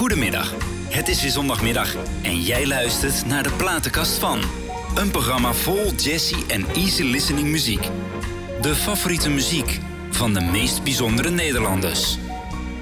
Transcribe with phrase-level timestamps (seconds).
[0.00, 0.54] Goedemiddag.
[0.88, 4.40] Het is weer zondagmiddag en jij luistert naar de platenkast van.
[4.94, 7.88] Een programma vol jazzy en easy listening muziek.
[8.60, 12.18] De favoriete muziek van de meest bijzondere Nederlanders.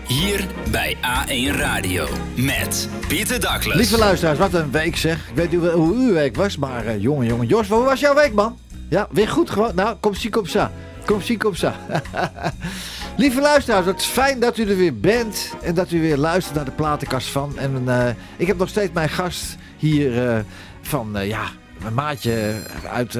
[0.06, 3.76] Hier bij A1 Radio met Pieter Douglas.
[3.76, 5.28] Lieve luisteraars, wat een week zeg.
[5.28, 7.46] Ik weet niet hoe uw week was, maar eh, jongen, jongen.
[7.46, 8.58] Jos, hoe was jouw week, man?
[8.88, 9.74] Ja, weer goed gewoon.
[9.74, 10.72] Nou, kom zie, kom sa.
[11.04, 11.74] Kom zie, kom sa.
[13.18, 15.54] Lieve luisteraars, het is fijn dat u er weer bent.
[15.62, 17.58] En dat u weer luistert naar de platenkast van.
[17.58, 20.38] En eh, ik heb nog steeds mijn gast hier eh,
[20.80, 21.44] van, eh, ja,
[21.82, 22.54] mijn maatje
[22.90, 23.14] uit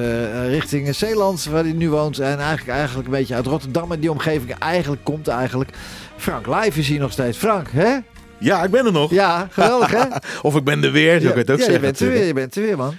[0.47, 2.19] richting Zeeland, waar hij nu woont.
[2.19, 4.51] En eigenlijk, eigenlijk een beetje uit Rotterdam en die omgeving.
[4.59, 5.69] Eigenlijk komt eigenlijk.
[6.17, 7.37] Frank Live is hier nog steeds.
[7.37, 7.97] Frank, hè?
[8.39, 9.11] Ja, ik ben er nog.
[9.11, 10.03] Ja, geweldig hè?
[10.47, 11.73] Of ik ben er weer, zo kan je het ook ja, zeggen.
[11.73, 12.97] je bent er weer, je bent er weer, man.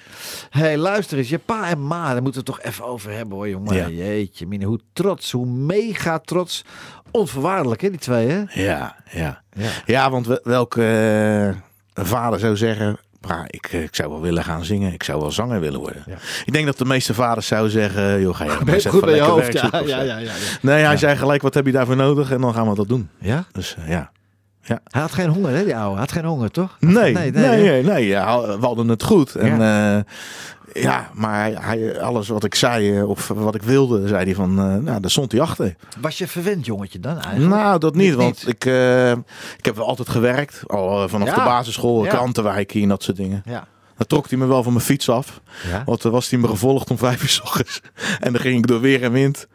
[0.51, 1.29] Hé, hey, luister eens.
[1.29, 3.75] Je pa en ma, daar moeten we het toch even over hebben, hoor, jongen.
[3.77, 3.89] Ja.
[3.89, 6.65] Jeetje, mine, hoe trots, hoe mega trots.
[7.11, 8.43] Onvoorwaardelijk, hè, die twee, hè?
[8.63, 9.43] Ja, ja.
[9.53, 9.69] Ja.
[9.87, 10.83] Ja, want we- welke
[11.95, 12.99] eh, vader zou zeggen...
[13.21, 14.93] "Pa, ik, eh, ik zou wel willen gaan zingen.
[14.93, 16.03] Ik zou wel zanger willen worden.
[16.07, 16.17] Ja.
[16.45, 18.21] Ik denk dat de meeste vaders zouden zeggen...
[18.21, 19.53] Joh, ga je maar goed bij je hoofd?
[19.53, 20.33] Ja, ja, ja, ja.
[20.63, 22.31] Nee, hij zei gelijk, wat heb je daarvoor nodig?
[22.31, 23.09] En dan gaan we dat doen.
[23.19, 23.45] Ja?
[23.53, 24.11] Dus eh, ja.
[24.63, 25.91] Hij had geen honger, hè, die ouwe?
[25.91, 26.77] Hij had geen honger, toch?
[26.81, 29.35] Nee, nee, nee, nee, nee, ja, we hadden het goed.
[29.35, 30.05] En ja,
[30.73, 34.51] ja maar hij, alles wat ik zei eh, of wat ik wilde, zei hij van,
[34.59, 35.77] eh, nou, daar stond hij achter.
[36.01, 37.55] Was je verwend jongetje dan eigenlijk?
[37.55, 38.55] Nou, dat niet, Niet, want niet.
[38.55, 39.11] ik, eh,
[39.59, 41.35] ik heb wel altijd gewerkt, al eh, vanaf Ja.
[41.35, 42.11] de basisschool, Ja.
[42.11, 43.43] krantenwijk hier en dat soort dingen.
[43.45, 43.67] Ja.
[44.01, 45.83] Dan trok hij me wel van mijn fiets af, Ja?
[45.85, 47.81] want dan was hij me gevolgd om vijf uur s ochtends.
[48.21, 49.47] En dan ging ik door weer en wind.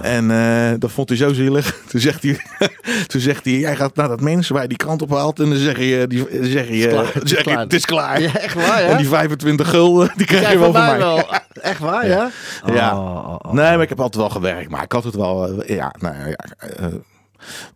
[0.00, 0.10] Ah.
[0.14, 1.76] En eh, dat vond hij zo zielig.
[1.90, 2.38] Toen zegt hij,
[3.06, 5.58] toen zegt hij jij gaat naar dat mens waar je die krant ophaalt en dan
[5.58, 7.58] zeg je, die, dan zeg je, het is zeg je, klaar.
[7.58, 8.20] het is klaar.
[8.20, 8.88] Ja, echt waar, ja?
[8.88, 11.28] En die 25 gulden, die krijg Jij je wel van mij wel.
[11.52, 12.30] Echt waar, ja?
[12.66, 12.98] Ja.
[12.98, 13.52] Oh, oh, oh.
[13.52, 14.70] Nee, maar ik heb altijd wel gewerkt.
[14.70, 16.34] Maar ik had het wel, eh, ja, nou ja.
[16.58, 16.86] eh,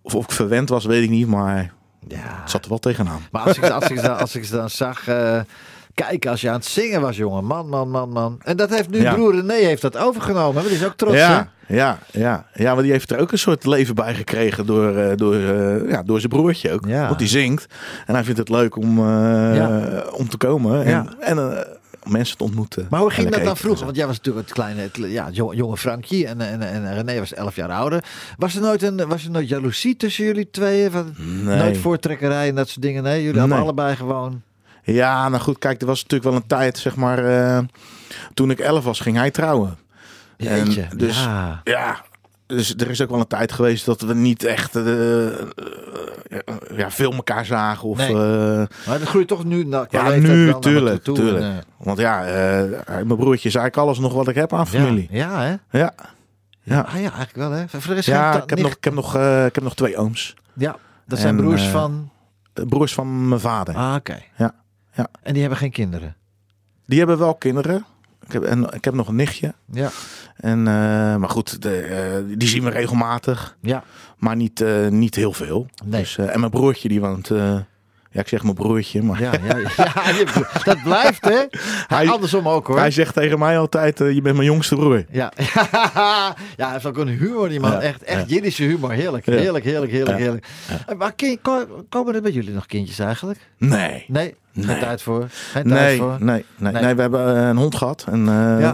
[0.03, 1.27] of, of ik verwend was, weet ik niet.
[1.27, 1.73] Maar
[2.09, 2.17] Ja.
[2.41, 3.27] het zat er wel tegenaan.
[3.31, 5.41] Maar als ik, als ik, als ik ze dan zag eh,
[6.07, 7.45] kijken als je aan het zingen was, jongen.
[7.45, 8.39] Man, man, man, man.
[8.45, 9.15] En dat heeft nu Ja.
[9.15, 10.63] broer René heeft dat overgenomen.
[10.63, 11.21] Die is ook trots, hè?
[11.21, 14.97] Ja, ja, ja, ja, maar die heeft er ook een soort leven bij gekregen door,
[14.97, 16.87] eh, door, eh, ja, door zijn broertje ook.
[16.87, 17.07] Ja.
[17.07, 17.67] Want die zingt
[18.07, 20.03] en hij vindt het leuk om, eh, Ja.
[20.13, 21.07] om te komen en, Ja.
[21.21, 21.67] en
[22.05, 22.87] mensen te ontmoeten.
[22.91, 23.85] Maar hoe ging dat dan vroeger?
[23.85, 27.35] Want jij was natuurlijk het kleine, het, ja, jonge, Frankje en, en, en René was
[27.35, 28.05] 11 jaar ouder.
[28.37, 30.91] Was er nooit, een, was er nooit jaloezie tussen jullie tweeën?
[30.91, 31.15] Van.
[31.45, 31.57] Nee.
[31.59, 33.03] Nooit voortrekkerij en dat soort dingen?
[33.03, 33.67] Nee, jullie hadden Nee.
[33.67, 34.43] allebei gewoon...
[34.93, 37.59] Ja, nou goed, kijk, er was natuurlijk wel een tijd, zeg maar, eh,
[38.35, 39.79] toen ik 11 was, ging hij trouwen.
[40.37, 41.61] Jeetje, En dus- ja.
[41.65, 41.97] Ja,
[42.47, 45.27] dus er is ook wel een tijd geweest dat we niet echt eh,
[46.77, 47.89] ja, veel elkaar zagen.
[47.89, 48.15] Of, Nee.
[48.87, 51.15] Maar dat groeit toch nu naar qua Ja, nu, naar tuurlijk, toe.
[51.15, 51.45] tuurlijk.
[51.45, 52.21] En, want ja,
[52.87, 55.09] mijn broertje is eigenlijk alles nog wat ik heb aan familie.
[55.11, 55.79] Ja, ja, hè?
[55.79, 55.95] Ja,
[56.63, 56.81] ja.
[56.81, 57.69] Ah, ja, eigenlijk wel, hè?
[57.69, 59.15] Voor de rest ja, ik, heb nog, ik, heb nog,
[59.47, 60.35] ik heb nog twee ooms.
[60.53, 60.77] Ja,
[61.07, 62.11] dat zijn En, broers van...
[62.69, 63.75] Broers van mijn vader.
[63.75, 64.23] Ah, oké.
[64.37, 64.55] Ja,
[64.99, 65.09] ja.
[65.23, 66.17] En die hebben geen kinderen?
[66.87, 67.85] Die hebben wel kinderen.
[68.27, 69.55] Ik heb, en ik heb nog een nichtje.
[69.73, 69.91] Ja.
[70.37, 73.57] En, eh, maar goed, de, eh, die zien we regelmatig.
[73.61, 73.85] Ja.
[74.17, 75.67] Maar niet, eh, niet heel veel.
[75.85, 76.01] Nee.
[76.01, 77.31] Dus, en mijn broertje die woont...
[78.19, 79.21] ja, ik zeg mijn broertje, maar...
[79.21, 79.93] Ja, ja, ja
[80.65, 81.37] dat blijft, hè?
[81.97, 82.79] Hij- Andersom ook, hoor.
[82.79, 85.05] Hij zegt tegen mij altijd, eh, je bent mijn jongste broer.
[85.11, 85.33] Ja.
[86.57, 87.71] ja, hij heeft ook een humor, die man.
[87.71, 88.31] Ja, Echt, echt.
[88.31, 88.91] Jiddische humor.
[88.91, 90.47] Heerlijk, heerlijk, heerlijk, heerlijk, heerlijk.
[90.87, 91.13] Eh, Maar
[91.89, 93.39] komen er bij jullie nog kindjes eigenlijk?
[93.59, 94.05] Nee.
[94.09, 94.79] Nee, geen Nee.
[94.79, 95.27] tijd voor.
[95.53, 96.17] Geen tijd Nee, voor.
[96.21, 96.83] nee, nee, Nee.
[96.83, 98.25] nee, we hebben eh, een hond gehad en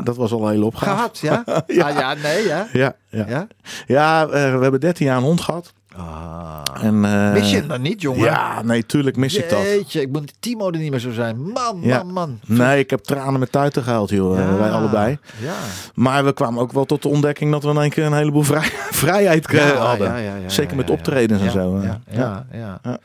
[0.05, 0.91] dat was al een hele opgave.
[0.95, 1.43] Gehad, ja?
[1.67, 1.89] Ja.
[1.89, 2.67] Ah, ja, nee, ja.
[2.73, 3.25] Ja, ja.
[3.29, 3.47] Ja?
[3.87, 5.73] ja we hebben 13 jaar een hond gehad.
[5.97, 6.61] Ah.
[6.83, 8.25] En, eh, Mis je het dan niet, jongen?
[8.25, 9.63] Ja, nee, tuurlijk mis ik dat.
[9.63, 11.41] Jeetje, ik moet Timo er niet meer zo zijn.
[11.53, 11.97] Man, Ja.
[12.03, 12.39] man, man.
[12.47, 14.57] Nee, ik heb tranen met tuiten gehuild, joh, eh, Ja.
[14.57, 15.19] wij allebei.
[15.41, 15.53] Ja.
[15.95, 18.43] Maar we kwamen ook wel tot de ontdekking dat we in één keer een heleboel
[18.43, 18.71] vrij,
[19.05, 20.07] vrijheid eh, Ja, hadden.
[20.09, 21.77] ja, ja, ja, Zeker ja, met ja, optredens en zo.
[21.77, 21.83] eh.
[21.85, 22.79] Ja, ja, ja.
[22.83, 22.99] Ja.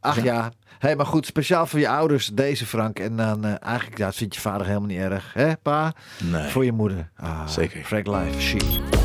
[0.00, 0.50] Ach ja.
[0.78, 2.98] Hé, maar goed, speciaal voor je ouders deze Frank.
[2.98, 5.30] En dan eh, eigenlijk, ja, dat vindt je vader helemaal niet erg.
[5.34, 5.92] Hè, pa?
[6.22, 6.50] Nee.
[6.50, 7.08] Voor je moeder.
[7.16, 7.84] Ah, Zeker.
[7.84, 9.03] Frank Life, she.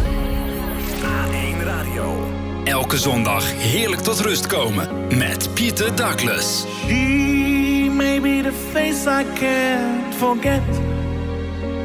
[2.79, 2.87] A1 Radio.
[2.87, 6.65] Elke zondag heerlijk tot rust komen met Pieter Douglas.
[6.87, 10.61] She may be the face I can't forget,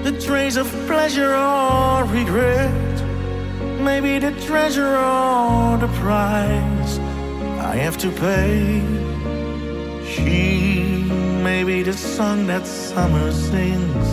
[0.02, 3.02] the trace of pleasure or regret,
[3.82, 6.98] maybe the treasure or the price
[7.58, 8.82] I have to pay.
[10.06, 11.10] She
[11.42, 14.08] may be the song that summer sings,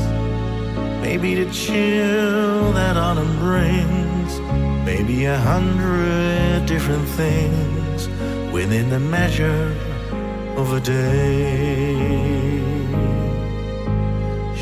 [1.02, 4.40] maybe the chill that autumn brings,
[4.94, 8.10] maybe a hundred different things
[8.52, 9.66] within the measure
[10.62, 11.96] of a day.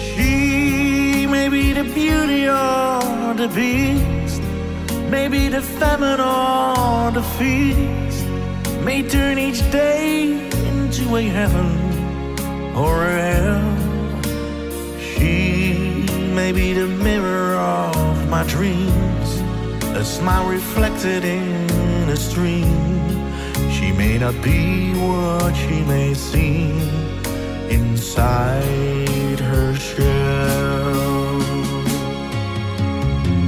[0.05, 4.43] She may be the beauty or the beast,
[5.15, 8.25] maybe the famine or the feast,
[8.87, 10.07] may turn each day
[10.71, 11.69] into a heaven
[12.83, 13.67] or a hell.
[15.09, 15.33] She
[16.39, 19.18] may be the mirror of my dreams,
[19.99, 22.71] a smile reflected in a stream.
[23.69, 26.79] She may not be what she may seem
[27.69, 31.41] inside her shell.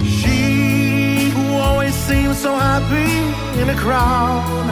[0.03, 3.13] She who always seems so happy
[3.61, 4.67] in a crowd,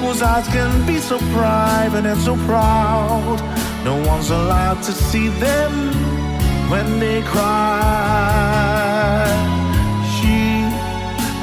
[0.00, 3.40] whose eyes can be so private and so proud.
[3.84, 5.72] No one's allowed to see them
[6.70, 8.73] when they cry.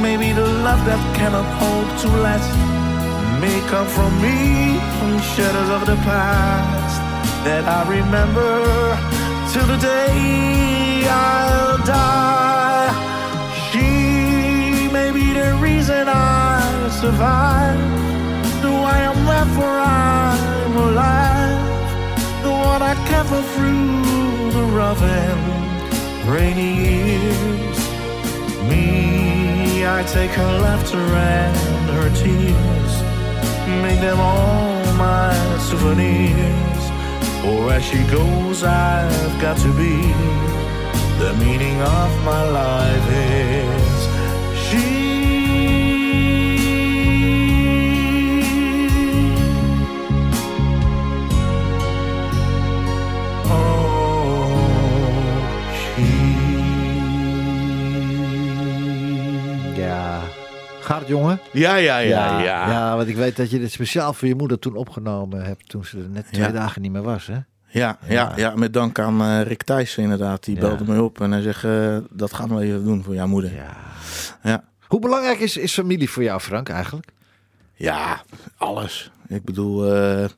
[0.01, 2.49] She may be the love that cannot hope to last.
[3.39, 6.97] May come from me, from shadows of the past
[7.45, 8.97] that I remember
[9.53, 12.89] till the day I'll die.
[13.69, 17.77] She may be the reason I survive,
[18.63, 22.95] the why I'm left where I'm alive, the one I
[23.29, 25.41] for through the rough and
[26.27, 27.77] rainy years.
[28.67, 29.30] Me,
[29.85, 31.55] I take her laughter and
[31.97, 32.93] her tears,
[33.81, 35.33] make them all my
[35.69, 36.83] souvenirs.
[37.41, 39.95] For as she goes, I've got to be.
[41.17, 43.80] The meaning of my life is
[60.99, 61.39] Het, jongen?
[61.51, 62.69] Ja, ja, ja, ja.
[62.71, 65.69] Ja, want ik weet dat je dit speciaal voor je moeder toen opgenomen hebt.
[65.69, 66.51] Toen ze er net twee Ja.
[66.51, 67.37] dagen niet meer was, hè?
[67.67, 70.43] Ja, ja, ja, met dank aan eh, Rick Thijssen inderdaad.
[70.43, 73.27] Die belde me op en hij zegt, eh, dat gaan we even doen voor jouw
[73.27, 73.53] moeder.
[73.53, 73.75] Ja.
[74.43, 74.63] Ja.
[74.87, 77.07] Hoe belangrijk is, is familie voor jou, Frank, eigenlijk?
[77.73, 78.21] Ja,
[78.57, 79.11] alles.
[79.27, 80.29] Ik bedoel, eh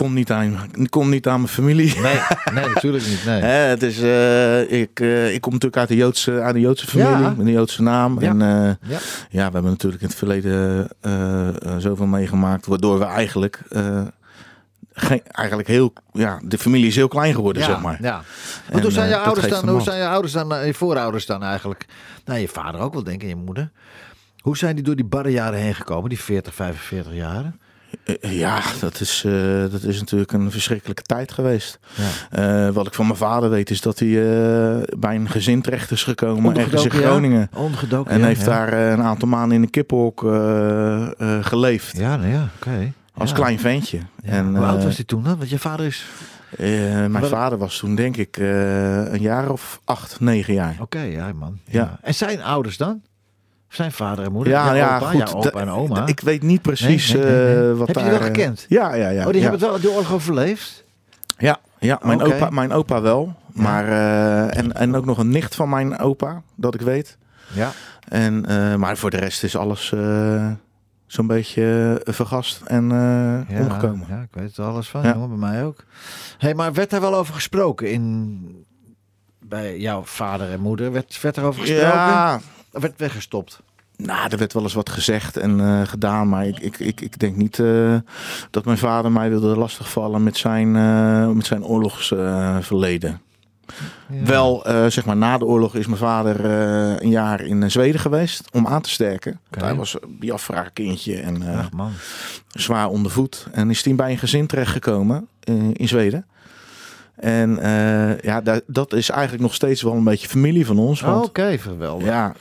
[0.00, 2.00] kom, niet aan, kom niet aan mijn familie.
[2.00, 2.20] Nee,
[2.52, 3.24] nee natuurlijk niet.
[3.24, 3.42] Nee.
[3.74, 7.10] Het is, eh, ik, eh, ik kom natuurlijk uit de Joodse, uit de Joodse familie,
[7.10, 7.28] Ja.
[7.28, 8.20] met een Joodse naam.
[8.20, 8.28] Ja.
[8.28, 8.98] En eh, Ja.
[9.30, 10.88] ja, we hebben natuurlijk in het verleden
[11.78, 13.62] zoveel meegemaakt, waardoor we eigenlijk,
[14.92, 17.98] geen, eigenlijk heel, ja, de familie is heel klein geworden, ja, zeg maar.
[18.02, 18.22] Ja.
[18.70, 19.68] En, hoe zijn je ouders dan?
[19.68, 20.66] Hoe zijn je ouders dan?
[20.66, 21.86] Je voorouders dan eigenlijk?
[22.24, 23.70] Nou, je vader ook wel, denk ik, en je moeder.
[24.40, 27.60] Hoe zijn die door die barre jaren heen gekomen, die 40, 45 jaren?
[28.04, 29.32] Eh, Ja, dat is, eh,
[29.70, 31.78] dat is natuurlijk een verschrikkelijke tijd geweest.
[31.94, 32.66] Ja.
[32.66, 34.08] Eh, wat ik van mijn vader weet is dat hij
[34.98, 37.06] bij een gezin terecht is gekomen, ergens in ja.
[37.06, 37.50] Groningen.
[38.06, 40.20] En ja, heeft daar een aantal maanden in een kippenhok
[41.40, 41.96] geleefd.
[41.96, 42.92] Ja, nou ja, oké.
[43.14, 43.98] Als klein ventje.
[44.22, 45.38] En, Hoe oud was hij toen dan?
[45.38, 46.06] Want je vader is...
[46.58, 50.76] mijn Wel- vader was toen denk ik een jaar of acht, negen jaar.
[50.80, 51.58] Oké, ja man.
[51.64, 51.98] Ja.
[52.02, 53.02] En zijn ouders dan?
[53.70, 54.52] Zijn vader en moeder?
[54.52, 55.28] Ja, ja, opa, goed.
[55.28, 56.06] ja, opa en oma.
[56.06, 57.70] Ik weet niet precies Nee, nee, nee, nee.
[57.70, 58.10] eh, wat Heb je daar...
[58.10, 58.66] die wel eh, gekend?
[58.68, 59.26] Ja, ja, ja.
[59.26, 60.84] oh, die hebben het wel de oorlog overleefd?
[61.38, 63.34] Ja, ja mijn, opa, mijn opa wel.
[63.52, 67.18] Maar, eh, en, en ook nog een nicht van mijn opa, dat ik weet.
[67.52, 67.70] Ja.
[68.08, 68.40] En,
[68.78, 69.92] maar voor de rest is alles
[71.06, 72.88] zo'n beetje vergast en
[73.48, 74.06] Ja, omgekomen.
[74.08, 75.12] ja, ik weet er alles van, Ja.
[75.12, 75.84] jongen, bij mij ook.
[76.38, 78.64] hey, maar werd daar wel over gesproken in...
[79.42, 80.92] Bij jouw vader en moeder?
[80.92, 81.88] Werd, werd er over gesproken?
[81.88, 82.40] Ja,
[82.70, 83.62] Werd weggestopt?
[84.02, 86.28] nou, er werd wel eens wat gezegd en eh, gedaan.
[86.28, 87.96] Maar ik, ik, ik, ik denk niet eh,
[88.50, 93.20] dat mijn vader mij wilde lastigvallen met zijn, eh, met zijn oorlogsverleden.
[94.08, 94.24] Ja.
[94.24, 96.44] Wel, zeg maar, na de oorlog is mijn vader
[97.02, 99.40] een jaar in Zweden geweest om aan te sterken.
[99.50, 101.92] Hij was een Biafra-kindje en Ach man.
[102.48, 103.46] zwaar onder voet.
[103.52, 105.28] En is hij bij een gezin terechtgekomen
[105.72, 106.26] in Zweden.
[107.20, 111.02] En eh, ja, da- dat is eigenlijk nog steeds wel een beetje familie van ons.
[111.02, 112.06] Oké, geweldig.
[112.06, 112.34] ja,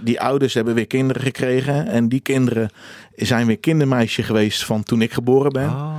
[0.00, 1.86] die ouders hebben weer kinderen gekregen.
[1.86, 2.70] En die kinderen
[3.16, 5.68] zijn weer kindermeisje geweest van toen ik geboren ben.
[5.68, 5.94] Oh.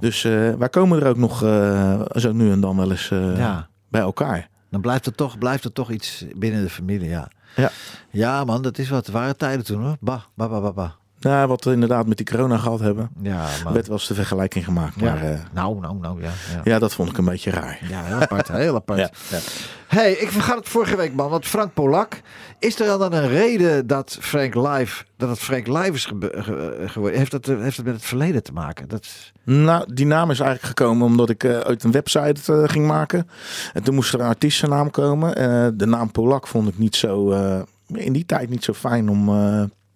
[0.00, 3.68] Dus eh, wij komen er ook nog eh, zo nu en dan wel eens Ja.
[3.90, 4.48] bij elkaar.
[4.70, 7.28] Dan blijft er, toch, blijft er toch iets binnen de familie, ja.
[7.56, 7.70] Ja.
[8.10, 9.06] Ja man, dat is wat.
[9.06, 9.96] Het waren tijden toen hoor.
[10.00, 10.90] Bah, bah, bah, bah, bah.
[11.20, 13.72] Nou, wat we inderdaad met die corona gehad hebben, Ja, man.
[13.72, 14.94] werd wel eens de vergelijking gemaakt.
[15.00, 15.04] ja.
[15.12, 16.30] Maar eh, nou, nou, nou, ja.
[16.54, 17.78] Ja, ja, dat vond ik een beetje raar.
[17.88, 18.98] ja heel apart, heel apart.
[18.98, 19.38] Ja, ja.
[19.86, 22.20] hey, ik vergat het vorige week man, want Frank Polak,
[22.58, 27.18] is er dan een reden dat Frank Live, dat het Frank Live is ge- geworden?
[27.18, 28.88] Heeft dat, eh, heeft dat met het verleden te maken?
[28.88, 29.06] Dat.
[29.44, 33.28] Nou, die naam is eigenlijk gekomen omdat ik eh, uit een website ging maken.
[33.72, 35.34] En toen moest er een artiestennaam komen.
[35.36, 39.08] Eh, de naam Polak vond ik niet zo, eh, in die tijd niet zo fijn
[39.08, 39.28] om...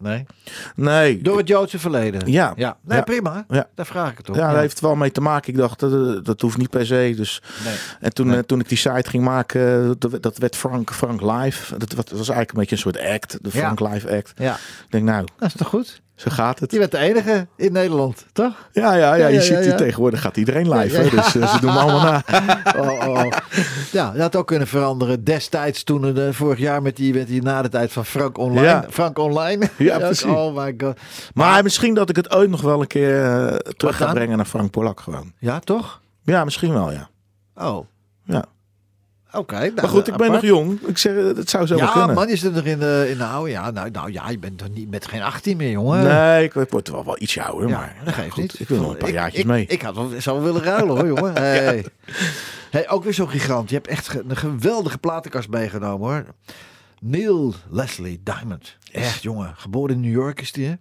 [0.05, 0.27] eh, Nee.
[0.75, 2.31] nee, Door het Joodse verleden?
[2.31, 2.53] Ja.
[2.57, 2.77] ja.
[2.85, 3.05] Nee, Ja.
[3.05, 3.45] prima.
[3.49, 3.69] Ja.
[3.75, 4.35] Daar vraag ik het om.
[4.35, 5.53] ja, daar heeft het wel mee te maken.
[5.53, 7.13] Ik dacht, dat, dat hoeft niet per se.
[7.17, 7.75] Dus, Nee.
[8.01, 8.37] en toen, Nee.
[8.37, 11.79] eh, toen ik die site ging maken, dat, dat werd Frank, Frank Live.
[11.79, 13.59] Dat, was- dat was eigenlijk een beetje een soort act, de Ja.
[13.75, 14.33] Frank Live act.
[14.37, 16.01] Ja, Ik denk, nou, dat is toch goed?
[16.23, 16.73] Zo gaat het.
[16.73, 18.69] Je bent de enige in Nederland, toch?
[18.73, 21.11] Ja, ja, ja, je ziet tegenwoordig gaat iedereen live.
[21.11, 22.23] Dus eh, ze doen me allemaal na.
[22.77, 23.33] Oh, oh.
[23.93, 27.43] Ja, je had ook kunnen veranderen destijds toen eh, vorig jaar met die, met die
[27.43, 28.85] na de tijd van Frank Online.
[28.91, 29.69] Frank Online.
[29.79, 30.25] Ja, precies.
[30.25, 30.99] Oh my god.
[31.35, 34.47] Maar misschien dat ik het ooit nog wel een keer eh, terug ga brengen naar
[34.47, 35.33] Frank Polak gewoon.
[35.39, 36.01] Ja, toch?
[36.23, 37.09] Ja, misschien wel, ja.
[37.55, 37.87] Oh.
[38.25, 38.45] Ja.
[39.33, 39.59] Oké.
[39.59, 40.43] nou, Maar goed, ik ben apart.
[40.43, 40.81] nog jong.
[40.87, 42.15] Ik zeg, eh, het zou zo wel Ja, kunnen.
[42.15, 43.51] man, je zit nog in de, in de oude.
[43.51, 46.03] Ja, nou, nou ja, je bent toch niet met geen 18 meer, jongen.
[46.05, 47.69] Nee, ik word wel, wel ietsje ouder.
[47.69, 48.61] Ja, maar dat geeft goed, niet.
[48.61, 49.67] Ik wil nog een paar Ik- jaartjes ik, mee.
[49.67, 51.33] Ik had wel, zou wel willen ruilen hoor, jongen.
[51.43, 51.85] Hey.
[52.71, 53.69] Hey, ook weer zo'n gigant.
[53.69, 56.25] Je hebt echt een geweldige platenkast meegenomen hoor.
[57.01, 58.77] Neil Leslie Diamond.
[58.93, 59.55] Echt jongen.
[59.57, 60.73] Geboren in New York is die hè?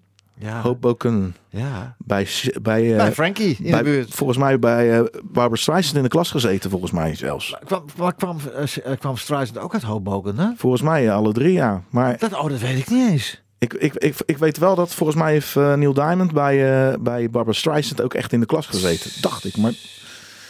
[0.41, 0.62] Ja.
[0.62, 1.95] Hoboken Ja.
[1.98, 2.27] bij,
[2.62, 4.13] bij, eh, Bij Frankie in bij- de buurt.
[4.13, 7.55] volgens mij bij eh Barbara Streisand in de klas gezeten, volgens mij zelfs.
[7.65, 8.38] Kwam, maar kwam,
[8.83, 10.48] eh, kwam Streisand ook uit Hoboken hè?
[10.57, 11.81] Volgens mij alle drie, ja.
[11.89, 13.41] Maar Dat, oh, dat weet ik niet eens.
[13.57, 16.57] ik, ik, ik, ik weet wel dat volgens mij heeft Neil Diamond bij,
[17.00, 19.12] bij Barbara Streisand ook echt in de klas gezeten.
[19.21, 19.57] Dacht ik.
[19.57, 19.74] Maar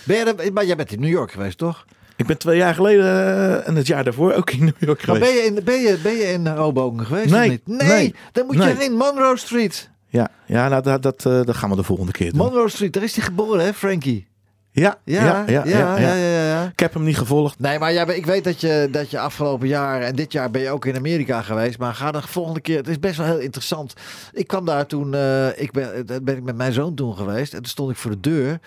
[0.04, 1.86] Ben je er, maar jij bent in New York geweest toch?
[2.22, 5.16] Ik ben twee jaar geleden eh, en het jaar daarvoor ook in New York Maar
[5.16, 5.34] geweest.
[5.34, 7.68] ben je in, ben je, ben je in Hoboken geweest Nee, of niet?
[7.82, 8.68] Nee, nee, dan moet nee.
[8.68, 8.94] je heen.
[8.94, 9.90] Monroe Street.
[10.08, 12.38] Ja, ja nou, dat, dat, eh, dat gaan we de volgende keer doen.
[12.38, 14.30] Monroe Street, daar is hij geboren hè, Frankie?
[14.74, 16.64] Ja, Ja, ja, ja, ja, ja, ja.
[16.74, 17.60] Ik heb hem niet gevolgd.
[17.60, 20.62] Nee, maar jij, ik weet dat je, dat je afgelopen jaar en dit jaar ben
[20.62, 21.78] je ook in Amerika geweest.
[21.78, 22.78] Maar ga de volgende keer.
[22.78, 23.94] Het is best wel heel interessant.
[24.34, 25.14] Ik kwam daar toen.
[25.14, 27.54] eh, ik ben, ben ik met mijn zoon toen geweest.
[27.54, 28.60] En toen stond ik voor de deur.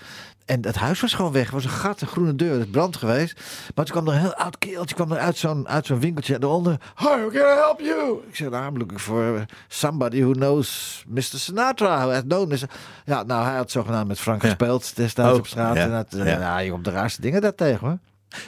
[0.44, 1.46] En het huis was gewoon weg.
[1.46, 2.52] Er was een gat, een groene deur.
[2.52, 3.40] Het is brand geweest.
[3.74, 6.34] Maar toen kwam er een heel oud kereltje kwam er uit zo'n uit zo'n winkeltje.
[6.34, 6.76] En daaronder.
[6.98, 8.18] Hi, how can I help you?
[8.28, 11.22] Ik zei, nou, I'm looking for somebody who knows Mr.
[11.22, 12.06] Sinatra.
[12.08, 12.68] Who known Mr.
[13.04, 14.48] Ja, nou, hij had zogenaamd met Frank Ja.
[14.48, 15.76] gespeeld destijds Oh, op straat.
[15.76, 16.24] ja, En dat, ja.
[16.24, 17.98] ja, je komt de raarste dingen daar tegen hoor.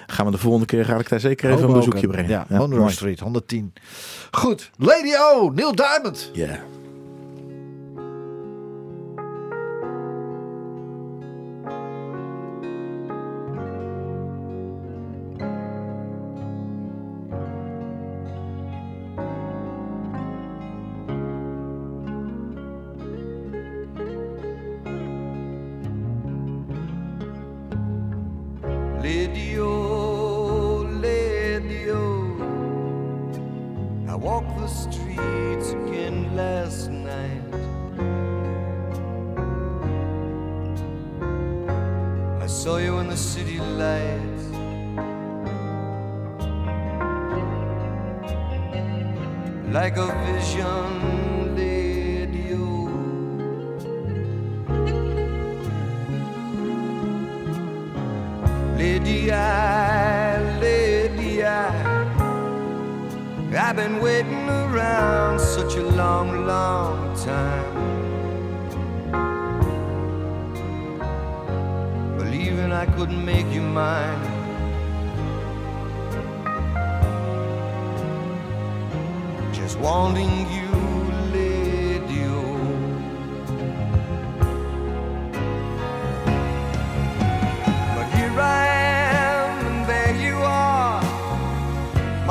[0.06, 2.30] Gaan we de volgende keer, ga ik daar zeker even een bezoekje brengen.
[2.30, 2.92] Ja, Monroe mooi.
[2.92, 3.72] Street, 110.
[4.30, 6.30] Goed, Lady O, Neil Diamond.
[6.32, 6.58] Ja.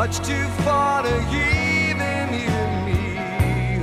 [0.07, 3.01] Much too far to even hear me.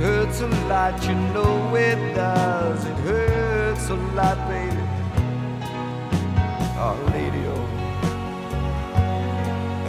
[0.01, 2.85] Hurts a lot, you know it does.
[2.85, 4.83] It hurts a lot, baby.
[6.83, 7.67] Oh, lady, oh,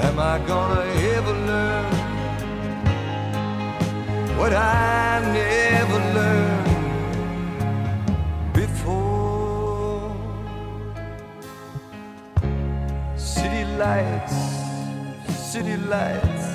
[0.07, 0.83] am I gonna
[1.15, 1.93] ever learn
[4.37, 6.67] what I never learned
[8.53, 10.11] before?
[13.17, 14.54] City lights,
[15.55, 16.47] city lights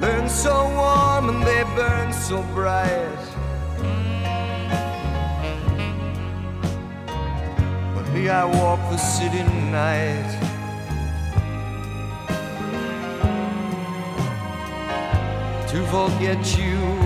[0.00, 3.24] burn so warm and they burn so bright.
[7.94, 10.30] But me, I walk the city night.
[15.68, 17.03] To forget you,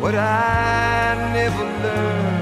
[0.00, 2.35] what I never learned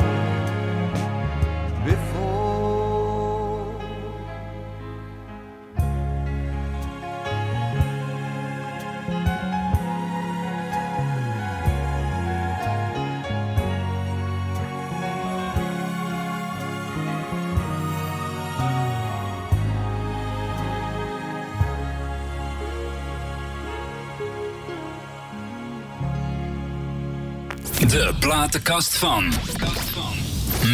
[28.25, 29.33] platenkast van.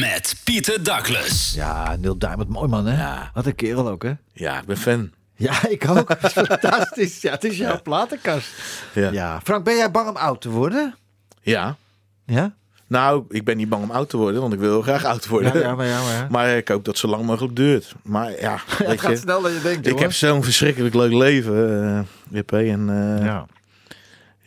[0.01, 1.53] Met Pieter Douglas.
[1.57, 3.19] Ja, Neil Diamond, mooi man, hè?
[3.35, 4.13] Wat een kerel ook, hè?
[4.33, 5.11] Ja, ik ben fan.
[5.35, 6.09] Ja, ik ook.
[6.09, 7.21] Het is fantastisch.
[7.21, 8.49] Ja, het is jouw platenkast.
[8.95, 9.11] Ja.
[9.11, 9.41] Ja.
[9.45, 10.95] Frank, ben jij bang om oud te worden?
[11.43, 11.77] ja.
[12.27, 12.55] Ja?
[12.87, 15.27] Nou, ik ben niet bang om oud te worden, want ik wil heel graag oud
[15.27, 15.55] worden.
[15.55, 16.27] Ja, ja, maar ja, maar ja.
[16.31, 17.95] Maar ik hoop dat het zo lang mogelijk duurt.
[18.03, 21.13] Maar ja, Het weet gaat je, sneller dan je denkt, ik heb zo'n verschrikkelijk leuk
[21.13, 22.57] leven, eh Wippe.
[22.57, 23.47] En eh, ja,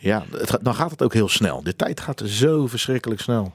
[0.03, 0.23] Ja.
[0.31, 1.63] het, gaat- dan gaat het ook heel snel.
[1.63, 3.53] De tijd gaat zo verschrikkelijk snel.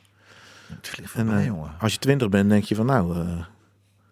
[0.69, 1.71] Het vliegt En, voorbij, eh, jongen.
[1.81, 3.23] als je twintig bent, denk je van nou, eh,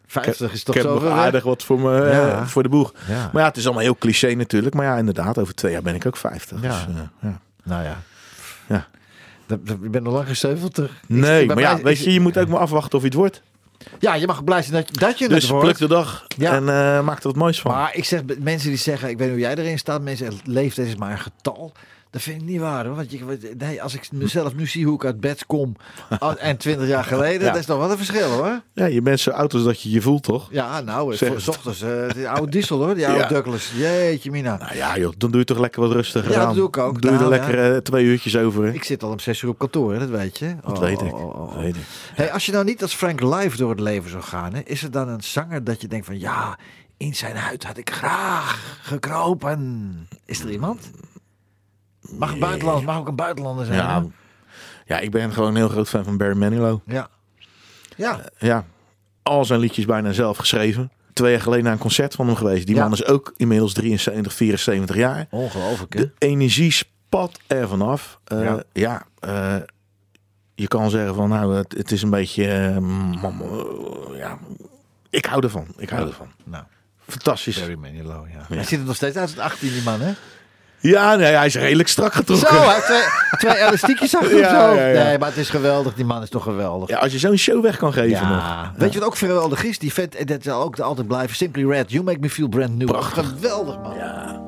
[0.06, 2.92] 50 is ik toch heb zo nog aardig wat voor, me, eh, voor de boeg.
[3.08, 3.30] Ja.
[3.32, 4.74] Maar ja, het is allemaal heel cliché natuurlijk.
[4.74, 6.62] Maar ja, inderdaad, over twee jaar ben ik ook 50.
[6.62, 6.68] Ja.
[6.68, 7.40] Dus, ja.
[7.64, 7.98] Nou ja.
[8.68, 8.86] Ja.
[9.48, 10.90] Je bent nog lang geen 70.
[11.06, 13.42] Nee, Ik maar ja, weet je, je moet ook maar afwachten of je het wordt.
[13.98, 15.64] Ja, je mag blij zijn dat, je- dat je Dus het wordt.
[15.66, 16.52] pluk de dag Ja.
[16.52, 17.70] en eh, maak er wat moois van.
[17.70, 20.86] Maar ik zeg, mensen die zeggen, ik weet niet hoe jij erin staat, mensen leeftijd
[20.88, 21.72] is maar een getal.
[22.16, 22.94] Dat vind ik niet waar hoor.
[22.96, 25.76] Want je, nee, als ik mezelf nu zie hoe ik uit bed kom
[26.38, 27.50] en 20 jaar geleden, Ja.
[27.52, 28.60] dat is nog wel een verschil hoor.
[28.72, 30.48] Ja, je bent zo oud als dat je je voelt, toch?
[30.50, 33.28] Ja, nou, Zeg voor s ochtends, eh, die oude diesel hoor, die oude Ja.
[33.28, 33.72] Douglas.
[33.76, 34.56] Jeetje mina.
[34.56, 37.02] Nou ja, joh, dan doe je toch lekker wat rustiger Ja, dat doe ik ook.
[37.02, 38.64] Doe je er Nou, lekker eh, twee uurtjes over.
[38.64, 38.72] hè?
[38.72, 40.54] Ik zit al om 6 uur op kantoor, hè, dat weet je.
[40.64, 41.12] Dat Oh, weet ik.
[41.14, 41.58] oh, oh, oh.
[41.58, 41.82] Weet ik.
[42.14, 44.82] Hey, als je nou niet als Frank live door het leven zou gaan, hè, is
[44.82, 46.58] er dan een zanger dat je denkt van ja,
[46.96, 50.08] in zijn huid had ik graag gekropen.
[50.24, 50.90] Is er iemand?
[52.10, 53.78] Mag een buitenland, mag ook een buitenlander zijn.
[53.78, 54.06] Ja, hè?
[54.94, 56.78] ja, ik ben gewoon een heel groot fan van Barry Manilow.
[56.86, 57.08] ja.
[57.96, 58.64] Ja, Ja,
[59.22, 60.90] al zijn liedjes bijna zelf geschreven.
[61.12, 62.66] Twee jaar geleden naar een concert van hem geweest.
[62.66, 62.82] Die Ja.
[62.82, 65.26] man is ook inmiddels 73, 74 jaar.
[65.30, 66.00] ongelooflijk hè?
[66.00, 68.20] De energie spat er vanaf.
[68.24, 68.62] Eh, Ja.
[68.72, 69.56] ja, eh,
[70.54, 72.44] je kan zeggen van nou, het, het is een beetje...
[72.44, 73.40] eh, eh,
[74.16, 74.38] ja,
[75.10, 75.66] ik hou ervan.
[75.76, 76.08] Ik hou Ja.
[76.08, 76.28] ervan.
[76.44, 76.64] Nou,
[77.06, 77.58] Fantastisch.
[77.60, 78.54] Barry Manilow, ja.
[78.54, 80.12] Hij ziet er nog steeds uit als 18 die man hè?
[80.80, 82.48] Ja, nee, hij is redelijk strak Zo, getrokken.
[82.62, 83.00] hij heeft twee,
[83.50, 84.80] twee elastiekjes achter Ja, of zo.
[84.80, 85.04] ja, ja.
[85.04, 85.94] Nee, maar het is geweldig.
[85.94, 86.88] Die man is toch geweldig.
[86.88, 88.38] Ja, als je zo'n show weg kan geven nog.
[88.38, 88.72] Ja.
[88.76, 89.78] Weet je wat ook geweldig is?
[89.78, 91.36] Die vet, en dat zal ook altijd blijven.
[91.36, 92.86] Simply Red, You Make Me Feel Brand New.
[92.86, 93.28] Prachtig.
[93.28, 93.94] Geweldig man.
[93.94, 94.44] Ja.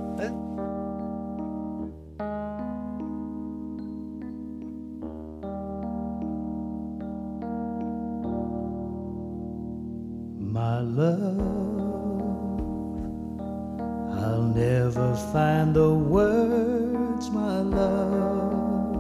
[10.41, 11.68] My love,
[14.19, 18.97] I'll never find the words, my love,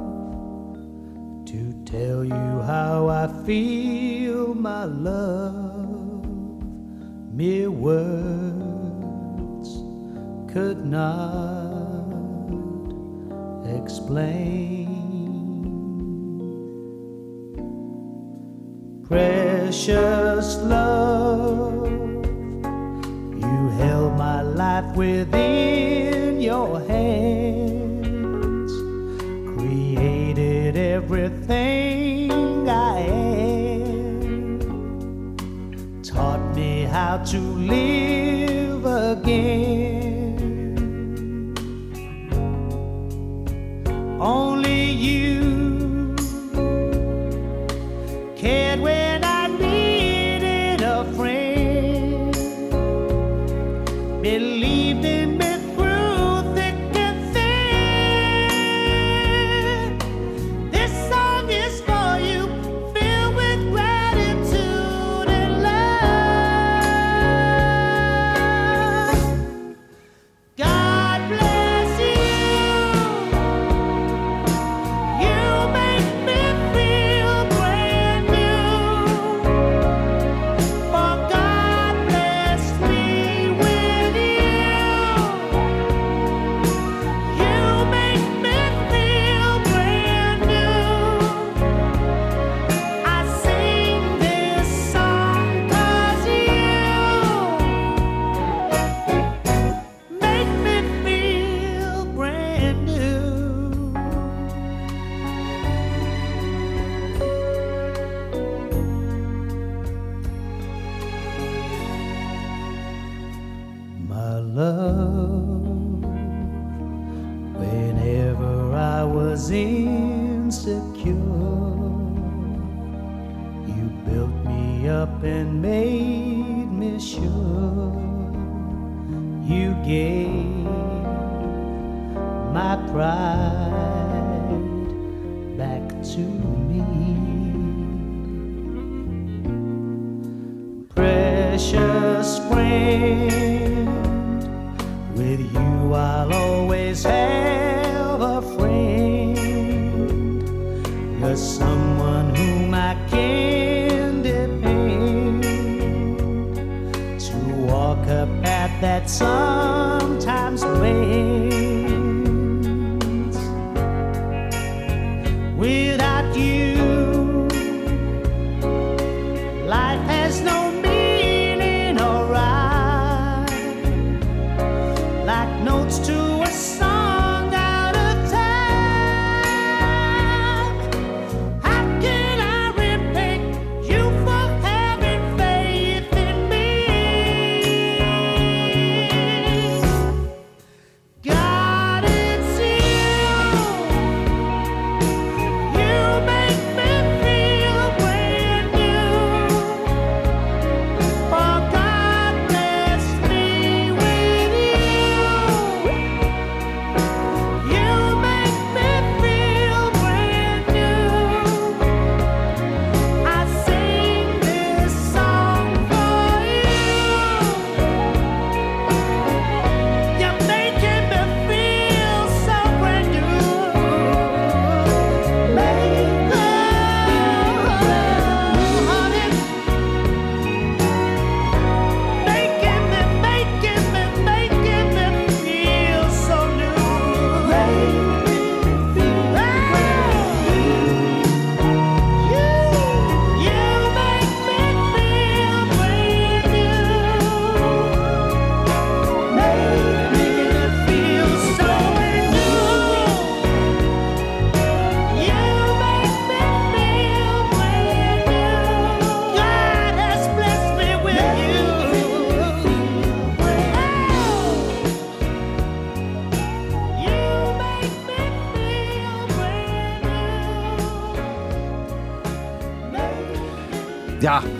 [1.47, 6.25] to tell you how I feel, my love.
[7.33, 8.09] Mere words
[10.53, 11.69] could not
[13.67, 14.87] explain.
[19.09, 22.18] Precious love,
[23.69, 28.73] you held my life within your hands,
[29.57, 32.31] created everything
[32.69, 34.61] I am,
[36.03, 39.57] taught me how to live again.
[44.21, 46.17] Only you
[48.37, 48.98] cared when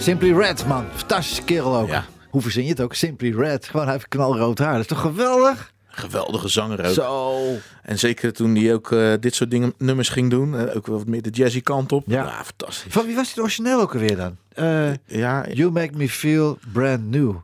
[0.09, 0.87] Simply Red, man.
[0.95, 1.89] Fantastische kerel ook.
[1.89, 2.05] Ja.
[2.31, 2.95] Hoe verzin je het ook?
[2.95, 3.65] Simply Red.
[3.67, 4.73] Gewoon, hij heeft knalrood haar.
[4.73, 5.73] Dat is toch geweldig?
[5.89, 6.93] Geweldige zanger ook.
[6.93, 7.37] Zo.
[7.83, 10.59] En zeker toen hij ook eh, dit soort dingen, nummers ging doen.
[10.59, 12.05] eh, ook wel wat meer de jazzy kant op.
[12.07, 12.23] Ja.
[12.25, 12.93] Ja, fantastisch.
[12.93, 14.37] Van wie was het origineel ook alweer dan?
[14.55, 17.35] Eh, Ja, you Make Me Feel Brand New.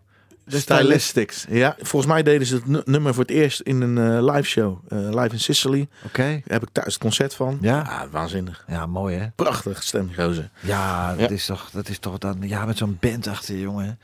[0.46, 1.46] De Stylistics.
[1.48, 4.48] Ja, volgens mij deden ze het nu- nummer voor het eerst in een eh, live
[4.48, 4.78] show.
[4.88, 5.88] eh, live in Sicily.
[6.04, 6.22] Oké.
[6.22, 7.58] Daar heb ik thuis het concert van.
[7.60, 8.08] Ja?
[8.10, 8.64] waanzinnig.
[8.68, 9.26] Ja, mooi hè?
[9.34, 10.50] Prachtig stem, gozer.
[10.60, 11.30] Ja, dat.
[11.30, 12.36] Is toch, dat is toch dan...
[12.40, 13.98] Ja, met zo'n band achter je, jongen.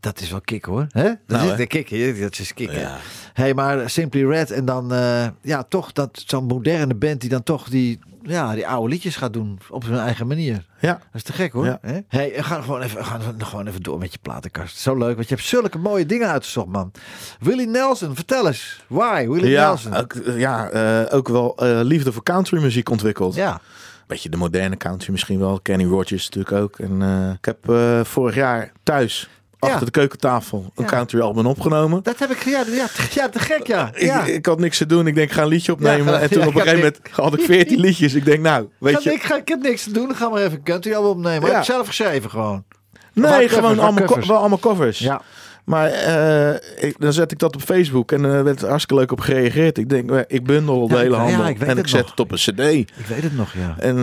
[0.00, 0.86] Dat is wel kick hoor.
[0.88, 1.02] Hè?
[1.02, 1.56] Dat Nou, is hè?
[1.56, 2.20] de kick.
[2.20, 2.70] Dat is kick.
[2.72, 2.96] Ja.
[3.32, 4.92] hey, maar Simply Red en dan...
[4.92, 7.98] eh, ja, toch dat zo'n moderne band die dan toch die...
[8.22, 10.66] Ja, die oude liedjes gaat doen op zijn eigen manier.
[10.80, 10.92] Ja.
[10.92, 11.64] Dat is te gek hoor.
[11.64, 11.78] Ja.
[11.82, 11.98] Hè?
[12.08, 14.76] Hey, we gaan gewoon, even, we gaan gewoon even door met je platenkast.
[14.78, 16.92] Zo leuk, want je hebt zulke mooie dingen uitgezocht, man.
[17.40, 18.80] Willie Nelson, vertel eens.
[18.86, 19.94] Why, Willie Ja, Nelson?
[19.94, 23.34] ook, eh, ja eh, ook wel eh, liefde voor country muziek ontwikkeld.
[23.34, 23.60] Ja,
[24.06, 25.60] Beetje de moderne country misschien wel.
[25.60, 26.78] Kenny Rogers natuurlijk ook.
[26.78, 29.28] En eh, ik heb eh, vorig jaar thuis
[29.60, 29.68] Ja.
[29.68, 30.90] achter de keukentafel een Ja.
[30.90, 32.02] country album opgenomen.
[32.02, 32.42] dat heb ik...
[32.44, 33.90] Ja, ja, te- ja te gek, ja.
[33.96, 34.22] ja.
[34.24, 35.06] Ik, ik had niks te doen.
[35.06, 36.20] Ik denk, ik ga een liedje opnemen.
[36.20, 38.14] En toen op een ik gegeven moment had ik 14 liedjes.
[38.14, 39.12] Ik denk, nou, weet Ga- je.
[39.12, 41.48] ik, ga, ik heb niks te doen, ga maar even een country album opnemen.
[41.48, 42.64] Heb je zelf geschreven gewoon?
[43.12, 44.98] Nee, gewoon allemaal, co- allemaal covers.
[44.98, 45.22] Ja.
[45.68, 49.12] Maar eh, ik, dan zet ik dat op Facebook en er werd er hartstikke leuk
[49.12, 49.78] op gereageerd.
[49.78, 52.10] Ik denk, eh, ik bundel de Ja, hele ja, handel ik en ik zet nog.
[52.10, 52.58] het op een cd.
[52.98, 53.74] Ik weet het nog, ja.
[53.78, 54.02] En eh,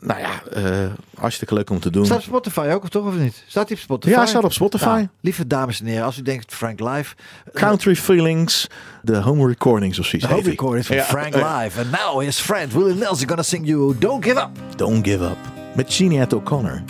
[0.00, 2.04] nou ja, eh, hartstikke leuk om te doen.
[2.04, 3.44] Staat op Spotify ook, of toch, of niet?
[3.46, 4.14] Staat hij op Spotify?
[4.14, 4.84] Ja, staat op Spotify.
[4.84, 7.14] Nou, lieve dames en heren, als u denkt Frank Live...
[7.52, 8.66] Country Feelings,
[9.02, 10.28] de home recordings of zoiets.
[10.28, 10.60] De home heet die.
[10.60, 11.80] recording van Frank eh, Live.
[11.80, 14.50] And now his friend Willie Nelson gonna sing you Don't Give Up.
[14.76, 15.38] Don't Give Up.
[15.74, 16.82] Met Jeanette O'Connor.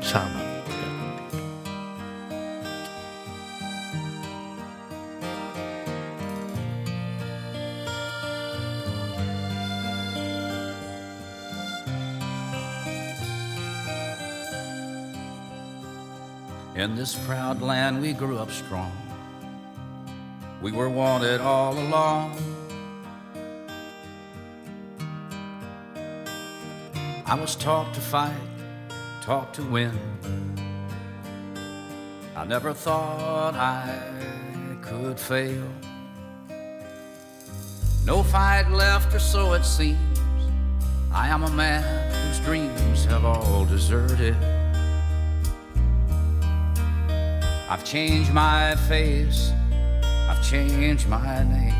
[0.00, 0.47] Samen.
[16.78, 18.92] In this proud land, we grew up strong.
[20.62, 22.38] We were wanted all along.
[27.26, 28.32] I was taught to fight,
[29.22, 29.98] taught to win.
[32.36, 35.68] I never thought I could fail.
[38.04, 39.98] No fight left, or so it seems.
[41.12, 44.36] I am a man whose dreams have all deserted.
[47.70, 49.52] I've changed my face,
[50.02, 51.74] I've changed my name.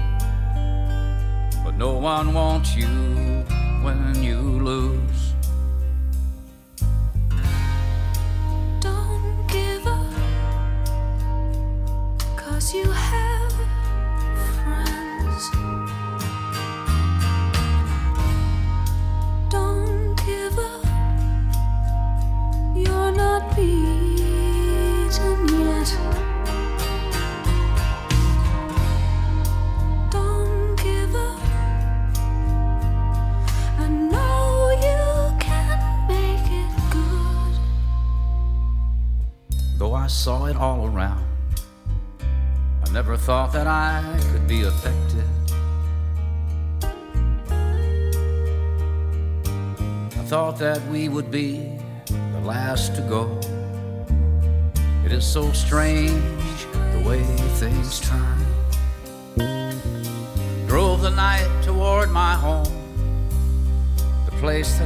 [1.65, 2.87] But no one wants you
[3.83, 5.28] when you lose.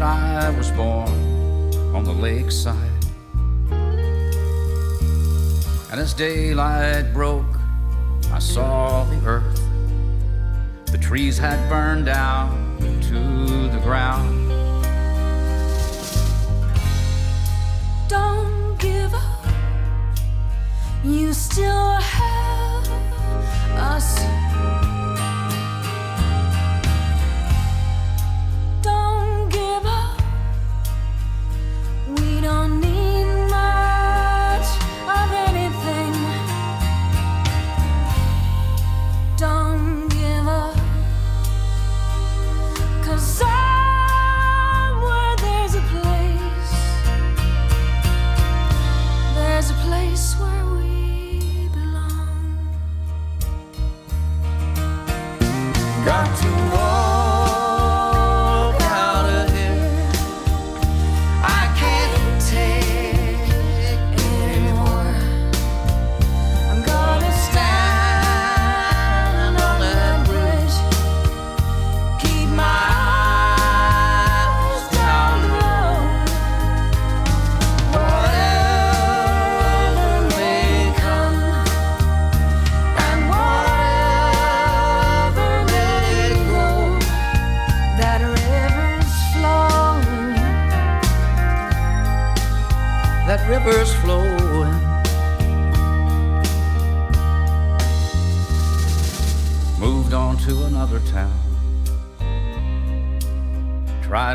[0.03, 1.09] that I was born
[1.95, 2.77] on the lakeside.
[5.91, 7.55] And as daylight broke,
[8.33, 9.63] I saw the earth.
[10.87, 12.79] The trees had burned down
[13.11, 14.51] to the ground.
[18.09, 19.47] Don't give up,
[21.05, 22.89] you still have
[23.79, 24.42] us.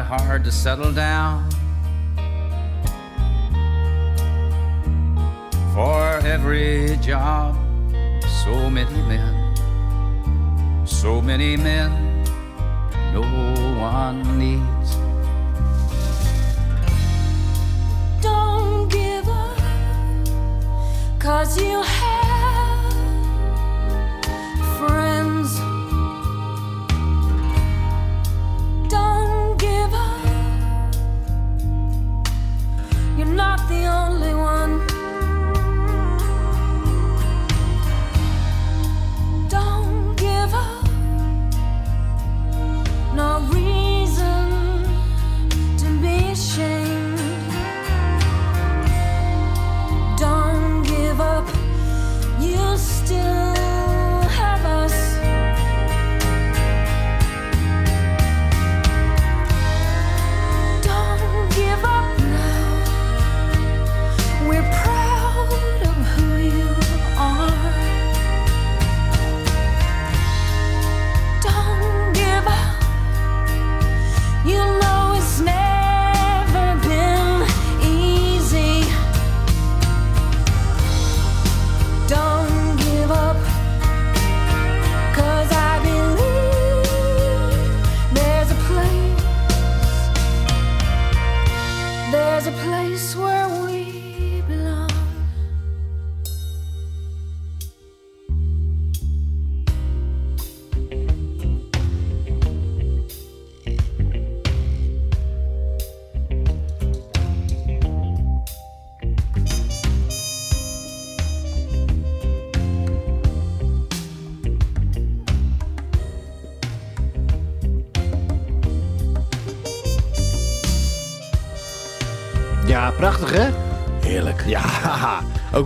[0.07, 1.49] hard to settle down.
[5.73, 7.57] For every job,
[8.45, 9.55] so many men,
[10.85, 12.23] so many men,
[13.13, 13.21] no
[13.81, 14.95] one needs.
[18.21, 19.59] Don't give up,
[21.19, 21.83] cause you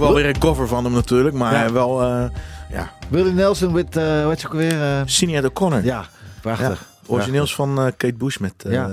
[0.01, 1.71] wel weer een cover van hem natuurlijk, maar Ja.
[1.71, 2.29] wel, eh
[2.71, 4.81] ja, Willie Nelson met, hoe heet ze ook weer?
[4.81, 5.83] eh, Sinead O'Connor.
[5.83, 6.05] ja,
[6.41, 6.85] prachtig.
[7.05, 8.87] Origineels van eh, Kate Bush met Ja.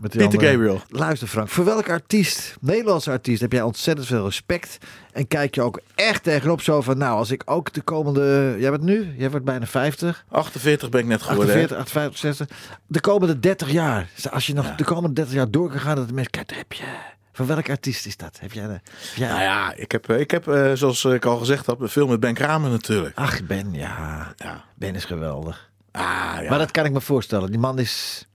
[0.00, 0.80] Met Peter andere- Gabriel.
[0.88, 4.78] Luister Frank, voor welke artiest, Nederlandse artiest, heb jij ontzettend veel respect?
[5.12, 8.56] En kijk je ook echt tegenop zo van, nou, als ik ook de komende...
[8.58, 11.54] Jij bent nu, jij wordt bijna 50, 48 ben ik net geworden.
[11.54, 11.62] hè?
[11.62, 12.46] 48, 58, 60.
[12.86, 16.08] De komende 30 jaar, als je nog de komende 30 jaar door kan gaan, dat
[16.08, 16.84] de mensen, kijk, heb je...
[17.46, 18.38] Van welke artiest is dat?
[18.40, 18.72] Heb jij de...
[18.72, 18.82] heb
[19.14, 22.06] jij- Nou ja, ik heb, eh, ik heb eh, zoals ik al gezegd heb, veel
[22.06, 23.16] met Ben Kramer natuurlijk.
[23.16, 24.32] Ach, Ben, ja.
[24.36, 24.64] Ja.
[24.74, 25.70] Ben is geweldig.
[25.92, 26.02] Ah,
[26.42, 26.48] ja.
[26.48, 27.50] Maar dat kan ik me voorstellen.
[27.50, 28.26] Die man is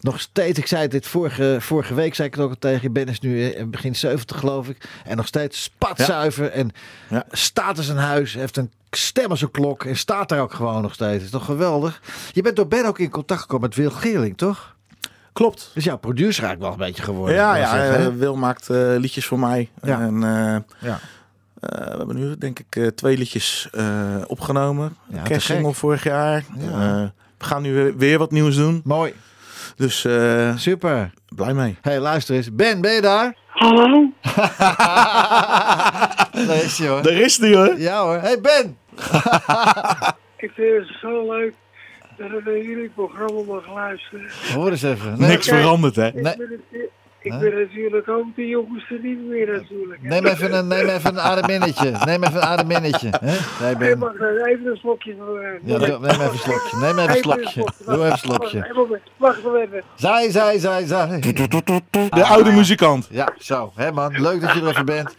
[0.00, 2.82] nog steeds, ik zei het dit vorige, vorige week, zei ik het ook al tegen
[2.82, 2.90] je.
[2.90, 4.88] Ben is nu eh, begin 70 geloof ik.
[5.04, 6.50] En nog steeds spatzuiver.
[6.50, 6.70] En
[7.08, 7.24] Ja.
[7.30, 8.34] staat in zijn huis.
[8.34, 9.84] Heeft een stem als een klok.
[9.84, 11.24] En staat daar ook gewoon nog steeds.
[11.24, 12.00] is toch geweldig.
[12.32, 14.75] Je bent door Ben ook in contact gekomen met Wil Geerling, toch?
[15.36, 15.70] Klopt.
[15.74, 17.34] Dus jouw producer eigenlijk wel een beetje geworden.
[17.36, 19.70] Ja, ja zeggen, eh, Wil maakt eh, liedjes voor mij.
[19.82, 20.00] Ja.
[20.00, 20.56] En eh,
[20.88, 20.98] ja.
[21.60, 23.84] eh, we hebben nu denk ik eh, twee liedjes eh,
[24.26, 24.96] opgenomen.
[25.08, 25.74] Ja, gek.
[25.74, 26.44] vorig jaar.
[26.58, 26.70] Ja.
[26.70, 27.02] Eh,
[27.38, 28.80] we gaan nu weer, weer wat nieuws doen.
[28.84, 29.14] Mooi.
[29.76, 31.10] Dus eh, Super.
[31.28, 31.76] blij mee.
[31.82, 32.54] hey, luister eens.
[32.54, 33.36] Ben, ben je daar?
[33.48, 34.10] Hallo?
[36.46, 37.02] Daar is hij hoor.
[37.02, 37.78] Daar is die hoor.
[37.78, 38.18] Ja hoor.
[38.18, 38.76] Hey Ben.
[40.36, 41.54] Ik vind het zo leuk
[42.16, 44.26] dat ik naar jullie programma mag luisteren.
[44.54, 45.18] Hoor eens even.
[45.18, 46.06] Nee, Niks veranderd hè.
[46.06, 46.36] Ik, Nee.
[46.36, 46.88] ben, het-
[47.26, 49.98] ik ben natuurlijk ook de jongste niet meer natuurlijk.
[50.02, 50.08] hè.
[50.08, 51.90] Neem even een, neem even een ademinnetje.
[52.04, 53.08] Neem even een ademinnetje.
[53.20, 53.76] hè?
[53.76, 53.98] Ben.
[53.98, 56.76] mag er even een slokje van eh, Ja, doe- neem even een slokje.
[56.76, 57.64] Neem even een slokje.
[57.84, 58.58] Doe even een slokje.
[58.58, 59.82] Wacht, even, wacht nog even.
[59.94, 61.20] Zij, zij, zij, zij.
[62.10, 63.08] De oude muzikant.
[63.10, 63.72] Ja, zo.
[63.74, 65.14] Hè man, leuk dat je er even bent.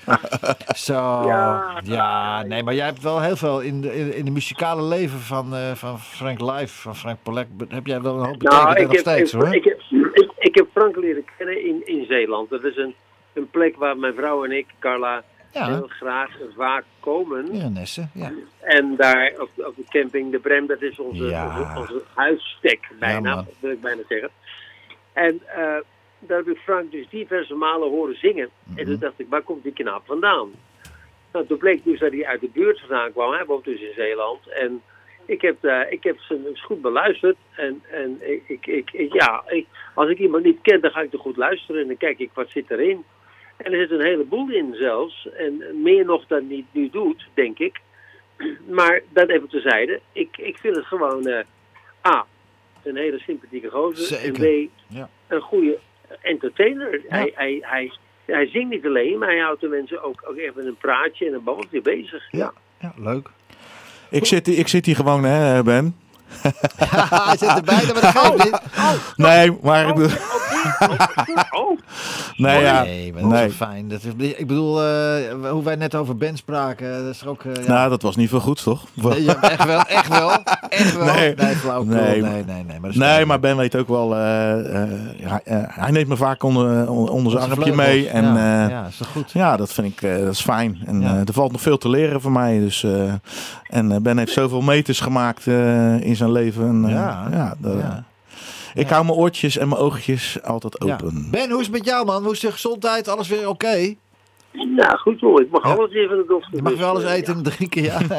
[0.76, 1.24] Zo.
[1.28, 1.64] Ja.
[1.84, 5.20] Ja, nee, maar jij hebt wel heel veel in de, in, in de muzikale leven
[5.20, 7.48] van, eh, van Frank Live, van Frank Polek.
[7.70, 9.56] Heb jij wel een hoop betekend Nou, en ik nog steeds ik, hoor.
[9.56, 9.80] ik, heb,
[10.58, 12.50] heb Frank leren kennen in, in Zeeland.
[12.50, 12.96] Dat is een,
[13.34, 17.56] een plek waar mijn vrouw en ik, Carla, Ja, heel graag vaak komen.
[17.56, 18.08] ja Nesse.
[18.14, 18.32] Ja.
[18.62, 21.46] En daar op, op de camping De Brem, dat is onze, Ja.
[21.60, 24.30] onze, onze huisstek bijna, Ja, wil ik bijna zeggen.
[25.14, 25.78] En eh,
[26.20, 28.50] daar heb ik Frank dus diverse malen horen zingen.
[28.76, 30.50] En toen dacht ik, waar komt die knaap vandaan?
[31.32, 33.32] Nou, toen bleek dus dat hij uit de buurt vandaan kwam.
[33.32, 34.48] Hij woont dus in Zeeland.
[34.50, 34.82] En
[35.28, 37.38] ik heb, eh, ik heb ze goed beluisterd.
[37.56, 41.02] En, en ik, ik, ik, ik- ja, ik, als ik iemand niet ken, dan ga
[41.02, 41.82] ik er goed luisteren.
[41.82, 43.04] En dan kijk ik, wat zit erin?
[43.58, 45.28] En er zit een heleboel in zelfs.
[45.38, 47.80] En meer nog dan hij nu doet, denk ik.
[48.78, 50.00] Maar dat even terzijde.
[50.12, 51.26] Ik, ik vind het gewoon...
[51.28, 51.44] eh,
[52.08, 52.26] A,
[52.84, 54.06] een hele sympathieke gozer.
[54.18, 54.46] Zeker.
[54.46, 55.10] En B, Ja.
[55.28, 55.78] een goede
[56.22, 57.02] entertainer.
[57.08, 57.92] Hij, hij, hij,
[58.26, 61.34] hij zingt niet alleen, maar hij houdt de mensen ook, ook even een praatje en
[61.34, 62.28] een babbeltje bezig.
[62.32, 62.54] Ja.
[62.80, 63.30] Ja, leuk.
[64.10, 65.96] Ik zit, hier- ik zit hier gewoon hè Ben.
[66.78, 68.60] Hij zit erbij, maar dat geeft niet.
[69.16, 69.86] Nee, maar.
[71.52, 71.80] Oh,
[72.38, 72.84] Nee, ja.
[72.84, 73.50] Nee, maar dat is Nee.
[73.52, 73.88] fijn.
[73.88, 77.44] Dat is, ik bedoel, eh, hoe wij net over Ben spraken, dat is ook...
[77.44, 77.72] eh, ja.
[77.74, 78.84] Nou, dat was niet veel goeds, toch?
[78.94, 80.32] Nee, ja, echt wel, echt wel.
[80.70, 81.84] Echt wel.
[81.84, 81.98] Nee.
[81.98, 82.22] Nee.
[82.22, 82.22] Nee.
[82.22, 82.64] Nee, nee, nee.
[82.64, 84.16] nee, maar, dat Nee, Ben weet ook wel.
[84.16, 84.90] eh, eh,
[85.22, 88.10] hij, eh, hij neemt me vaak onder, onder zijn armpje mee.
[88.10, 89.32] En ja, ja, ja, is toch goed.
[89.32, 90.78] ja, dat vind ik eh, dat is fijn.
[90.86, 91.08] En Ja.
[91.14, 92.60] eh, er valt nog veel te leren voor mij.
[92.60, 93.14] Dus, eh,
[93.70, 96.68] en eh, Ben heeft zoveel meters gemaakt eh, in zijn leven.
[96.68, 97.28] En, eh, Ja.
[97.32, 98.04] ja, de- Ja.
[98.78, 100.94] Ik hou mijn oortjes en mijn oogjes altijd Ja.
[100.94, 101.28] open.
[101.32, 102.24] Ben, hoe is het met jou, man?
[102.24, 103.08] Hoe is je gezondheid?
[103.08, 103.96] Alles weer oké?
[104.52, 105.74] nou goed hoor, ik mag Ja.
[105.74, 106.56] alles even de dokter.
[106.56, 108.00] Je mag weer alles eten en drinken, ja.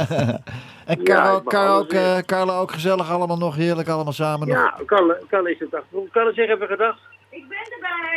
[0.87, 4.49] en Ja, ik alles ook, eh, ook gezellig, allemaal nog heerlijk, allemaal samen.
[4.49, 4.57] nog.
[4.57, 4.75] Ja,
[5.29, 5.83] kan, is het dag.
[6.13, 6.99] Kan het zeggen even gedacht?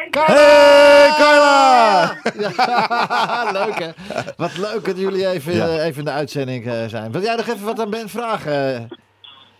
[0.09, 0.33] Carla!
[0.33, 2.17] Hey, Carla!
[2.39, 3.89] Ja, leuk hè?
[4.37, 5.67] Wat leuk dat jullie even, Ja.
[5.67, 7.11] eh, even in de uitzending eh, zijn.
[7.11, 8.87] Wil jij nog even wat aan Ben vragen?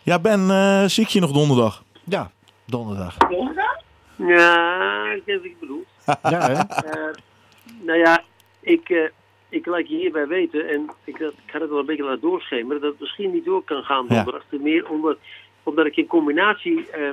[0.02, 1.82] Ja, Ben, eh, zie ik je nog donderdag?
[2.04, 2.30] ja,
[2.72, 3.16] donderdag.
[4.16, 5.84] Ja, ik weet wat ik bedoel.
[6.34, 6.52] Ja, hè?
[6.90, 7.14] Eh,
[7.80, 8.22] nou ja,
[8.60, 9.08] ik, eh,
[9.48, 12.80] ik laat je hierbij weten, en ik, ik ga het wel een beetje laten doorschemeren,
[12.80, 14.14] dat het misschien niet door kan gaan Ja.
[14.14, 14.44] donderdag.
[14.48, 15.16] Ten meer omdat,
[15.62, 17.10] omdat ik in combinatie eh,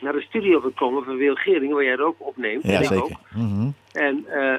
[0.00, 2.62] naar de studio wil komen van Wil Gering, waar jij er ook opneemt.
[2.62, 3.02] Ja, en ik zeker.
[3.04, 3.10] ook.
[3.34, 3.68] Mhm.
[3.92, 4.54] En eh,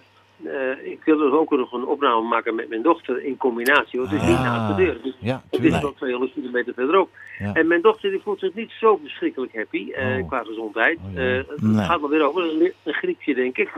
[0.45, 4.11] eh, ik wil er ook nog een opname maken met mijn dochter in combinatie, want
[4.11, 4.43] het is niet Ah.
[4.43, 4.97] naast de deur.
[5.03, 7.09] Dus Ja, het is wel 200 kilometer verderop.
[7.39, 7.53] Ja.
[7.53, 10.27] En mijn dochter die voelt zich niet zo verschrikkelijk happy eh, Oh.
[10.27, 10.97] qua gezondheid.
[11.07, 11.19] Oh, ja.
[11.21, 11.85] Eh, het Nee.
[11.85, 13.69] gaat wel weer over, een, een griepje denk ik.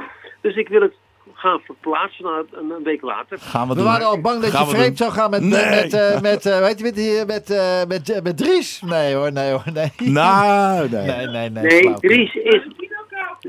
[0.41, 0.93] Dus ik wil het
[1.33, 3.37] gaan verplaatsen naar een, een week later.
[3.39, 5.49] Gaan we, waren al bang dat Gaan je vreemd zou gaan met, Nee.
[5.69, 8.81] met, eh, met, eh, weet je, met, die, met, eh, met, met Dries.
[8.81, 9.91] Nee hoor, nee hoor, nee.
[9.97, 11.05] Nou, nee.
[11.05, 11.63] Nee, nee, nee.
[11.83, 11.93] Nee.
[11.99, 12.61] Dries is,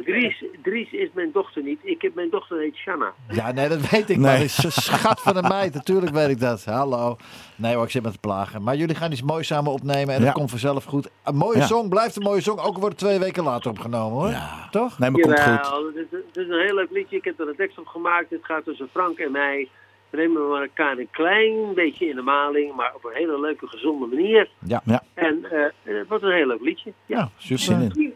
[0.05, 1.79] Dries, Dries is mijn dochter niet.
[1.83, 3.13] Ik heb, mijn dochter heet Shanna.
[3.29, 4.17] Ja, nee, dat weet ik.
[4.17, 4.19] Nee.
[4.19, 5.75] Maar is een schat van een meid.
[5.75, 6.65] Natuurlijk weet ik dat.
[6.65, 7.17] Hallo.
[7.57, 8.63] Nee hoor, ik zit met te plagen.
[8.63, 10.25] Maar jullie gaan iets moois samen opnemen en Ja.
[10.27, 11.11] dat komt vanzelf goed.
[11.25, 11.67] Een mooie Ja.
[11.67, 12.59] song, blijft een mooie song.
[12.59, 14.35] Ook al wordt het twee weken later opgenomen hoor.
[14.71, 14.99] Toch?
[14.99, 15.95] Nee, maar komt goed.
[15.95, 17.17] Het, is, het is een heel leuk liedje.
[17.17, 18.31] Ik heb er een tekst op gemaakt.
[18.31, 19.69] Het gaat tussen Frank en mij.
[20.11, 23.67] We nemen maar elkaar een klein beetje in de maling, maar op een hele leuke,
[23.67, 24.49] gezonde manier.
[24.67, 24.81] Ja.
[24.85, 25.03] Ja.
[25.15, 26.93] En eh, het wordt een heel leuk liedje.
[27.07, 27.17] Ja.
[27.19, 27.59] Ja, super.
[27.63, 28.15] Zin in.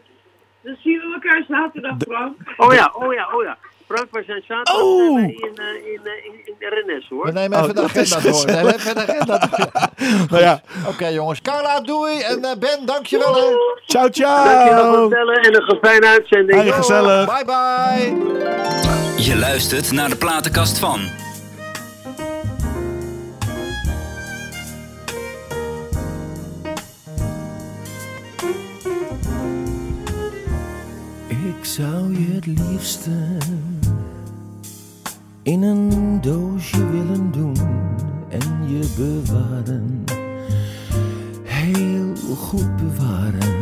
[0.65, 2.35] Dan zien we elkaar zaterdag, Frank.
[2.57, 3.57] Oh ja, oh ja, oh ja.
[3.87, 5.19] Frank, we zijn zaterdag Oh.
[5.19, 7.25] in, eh, in, in, in de Rennes hoor.
[7.25, 8.45] We nemen even Oh, de agenda door.
[8.45, 9.69] Neem even de agenda door.
[10.29, 10.61] Nou ja.
[10.87, 11.41] Oké jongens.
[11.41, 12.19] Carla, doei.
[12.21, 13.41] En eh, Ben, dankjewel hè.
[13.85, 15.01] Ciao, Dankjewel voor ciao.
[15.01, 16.61] het bellen en een fijne uitzending.
[16.61, 17.25] Hey, gezellig.
[17.25, 19.23] Bye bye.
[19.23, 20.99] Je luistert naar de platenkast van.
[31.65, 33.37] Ik zou je het liefste
[35.41, 37.55] in een doosje willen doen
[38.29, 40.03] en je bewaren.
[41.43, 43.55] Heel goed bewaren.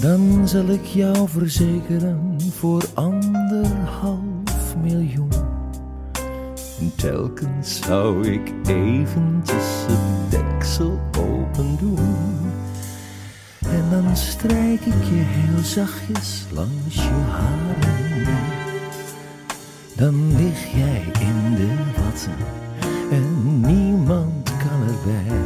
[0.00, 5.32] Dan zal ik jou verzekeren voor anderhalf miljoen.
[6.96, 12.45] Telkens zou ik eventjes het deksel open doen.
[13.86, 18.34] En dan strijk ik je heel zachtjes langs je haren.
[19.96, 22.34] Dan lig jij in de watten
[23.10, 25.38] en niemand kan erbij.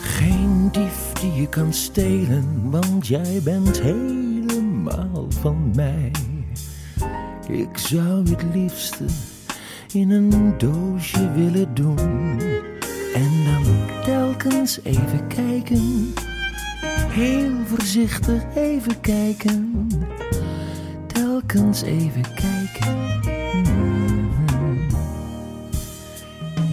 [0.00, 6.10] Geen dief die je kan stelen, want jij bent helemaal van mij.
[7.48, 9.04] Ik zou het liefste
[9.92, 11.98] in een doosje willen doen.
[13.14, 13.64] En dan
[14.04, 16.12] telkens even kijken
[17.10, 19.88] Heel voorzichtig even kijken,
[21.06, 22.98] telkens even kijken.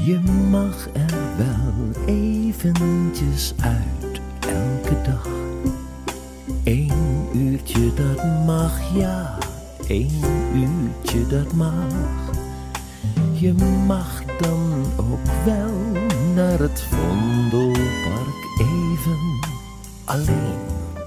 [0.06, 0.20] Je
[0.50, 5.28] mag er wel eventjes uit elke dag.
[6.64, 9.38] Eén uurtje dat mag, ja,
[9.88, 10.22] één
[10.56, 11.94] uurtje dat mag.
[13.34, 13.54] Je
[13.88, 15.74] mag dan ook wel
[16.36, 19.56] naar het Vondelpark even
[20.08, 20.60] alleen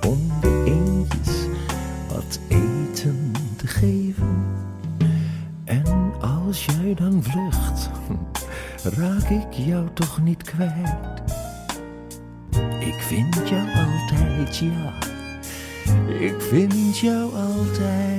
[0.07, 1.47] om de eendjes
[2.09, 4.45] wat eten te geven.
[5.65, 7.91] En als jij dan vlucht,
[8.99, 11.23] raak ik jou toch niet kwijt.
[12.81, 14.93] Ik vind jou altijd, ja,
[16.09, 18.19] ik vind jou altijd.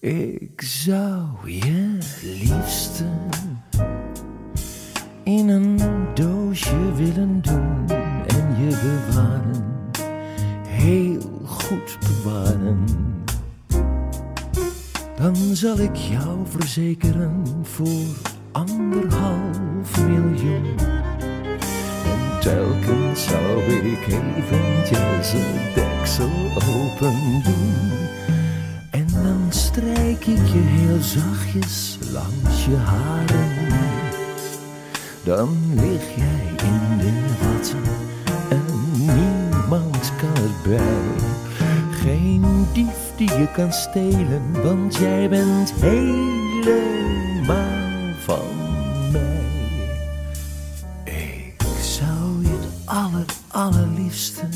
[0.00, 3.04] Ik zou je liefste
[5.22, 5.80] in een
[6.14, 7.81] doosje willen doen
[8.82, 9.64] bewaren,
[10.66, 12.84] heel goed bewaren.
[15.16, 18.16] Dan zal ik jou verzekeren voor
[18.52, 20.76] anderhalf miljoen.
[22.04, 27.90] En telkens zou ik eventjes het deksel open doen.
[28.90, 33.50] En dan strijk ik je heel zachtjes langs je haren.
[35.24, 38.01] Dan lig jij in de watten en
[39.06, 41.10] niemand kan erbij.
[41.90, 47.10] Geen dief die je kan stelen, want jij bent helemaal
[48.18, 48.46] van
[49.12, 49.40] mij.
[51.04, 54.46] Ik zou je het aller, allerliefste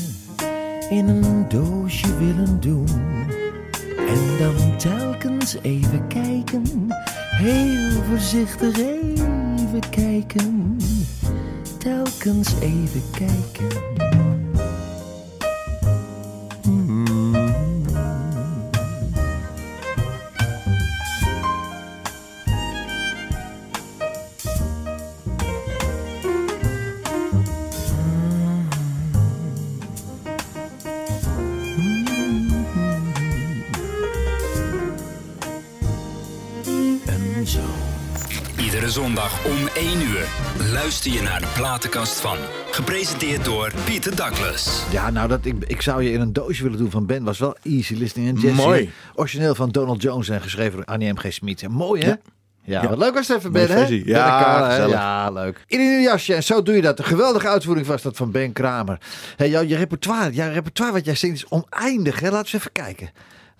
[0.89, 2.87] in een doosje willen doen.
[4.07, 10.77] En dan telkens even kijken, heel voorzichtig even kijken,
[11.77, 13.96] telkens even kijken.
[41.07, 42.37] Luister je naar de platenkast van.
[42.71, 44.83] Gepresenteerd door Pieter Douglas.
[44.91, 47.23] Ja, nou, dat, ik, ik zou je in een doosje willen doen van Ben.
[47.23, 48.29] Was wel easy listening.
[48.29, 48.91] En Jesse, Mooi.
[49.15, 51.33] Origineel van Donald Jones en geschreven door Annie M.G.
[51.33, 51.67] Smit.
[51.67, 52.09] Mooi, hè?
[52.09, 52.81] Ja.
[52.81, 52.89] Ja.
[52.89, 53.85] wat leuk was het even, Ben, hè?
[53.85, 54.69] Ja, en Carla, hè?
[54.69, 54.91] gezellig.
[54.91, 55.63] Ja, leuk.
[55.67, 56.99] In een nieuw jasje, en zo doe je dat.
[56.99, 58.97] Een geweldige uitvoering was dat van Ben Kramer.
[59.35, 62.29] Hey, jouw, je repertoire, jouw repertoire wat jij zingt is oneindig, hè?
[62.29, 63.09] Laten we eens even kijken.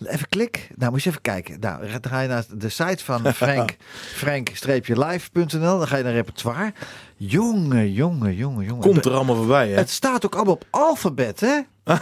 [0.06, 0.70] Even klik.
[0.76, 1.60] Nou, moet je even kijken.
[1.60, 3.76] Nou, dan ga je naar de site van Frank,
[4.14, 5.78] frank-live.nl.
[5.78, 6.74] Dan ga je naar repertoire.
[7.16, 8.82] Jongen, jongen, jongen, jongen.
[8.82, 9.76] Komt er allemaal voorbij, hè?
[9.76, 11.60] Het staat ook allemaal op alfabet, hè?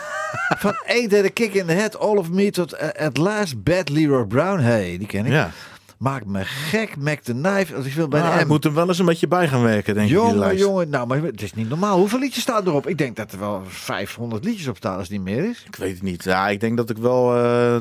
[0.58, 0.76] Van
[1.10, 4.26] That a Kick in the Head, All of Me tot eh, At Last Bad Leroy
[4.26, 4.60] Brown.
[4.60, 5.32] hey, die ken ik.
[5.32, 5.52] Ja.
[5.98, 7.76] Maakt me gek, Mac the Knife.
[7.76, 8.48] Als ik wil bij Maar de M.
[8.48, 10.14] moet hem wel eens een beetje bij gaan werken, denk ik.
[10.14, 10.90] Jongen, jongen.
[10.90, 11.98] Nou, maar het is niet normaal.
[11.98, 12.88] Hoeveel liedjes staan erop?
[12.88, 15.64] Ik denk dat er wel 500 liedjes op staan als het niet meer is.
[15.68, 16.24] Ik weet het niet.
[16.24, 17.76] Ja, ik denk dat ik wel, eh,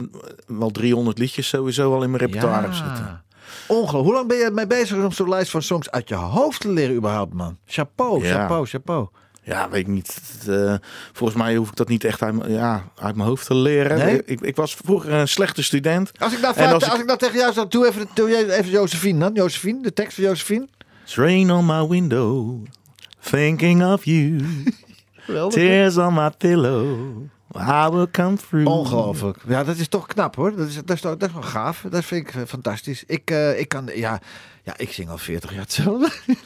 [0.47, 3.23] wel 300 liedjes sowieso al in mijn repertoire heb zitten.
[3.67, 4.05] Ongelooflijk.
[4.05, 6.69] Hoe lang ben je mee bezig om zo'n lijst van songs uit je hoofd te
[6.73, 7.57] leren überhaupt, man?
[7.67, 8.33] Chapeau, Ja.
[8.35, 9.09] chapeau, chapeau.
[9.45, 10.19] Ja, weet ik niet.
[10.49, 10.75] Eh,
[11.13, 13.99] volgens mij hoef ik dat niet echt uit, mijn- ja, uit mijn hoofd te leren.
[13.99, 14.23] Nee?
[14.25, 16.11] Ik, ik was vroeger een slechte student.
[16.19, 17.07] Als ik nou, vraag, als als, ik- ik...
[17.07, 19.33] nou tegen jou zou doe even, doe jij even Josephine dan.
[19.35, 20.69] Josephine, de tekst van Josephine.
[21.03, 22.65] It's rain on my window,
[23.21, 24.41] thinking of you.
[25.51, 26.99] Tears on my pillow,
[27.57, 28.67] I will come through.
[28.69, 29.39] Ongelooflijk.
[29.49, 30.57] Ja, dat is toch knap hoor.
[30.57, 31.85] Dat is, dat is, toch- dat is wel gaaf.
[31.91, 33.05] Dat vind ik eh, fantastisch.
[33.07, 34.21] Ik, eh, ik kan, ja,
[34.65, 36.11] ja, ik zing al 40 jaar hetzelfde.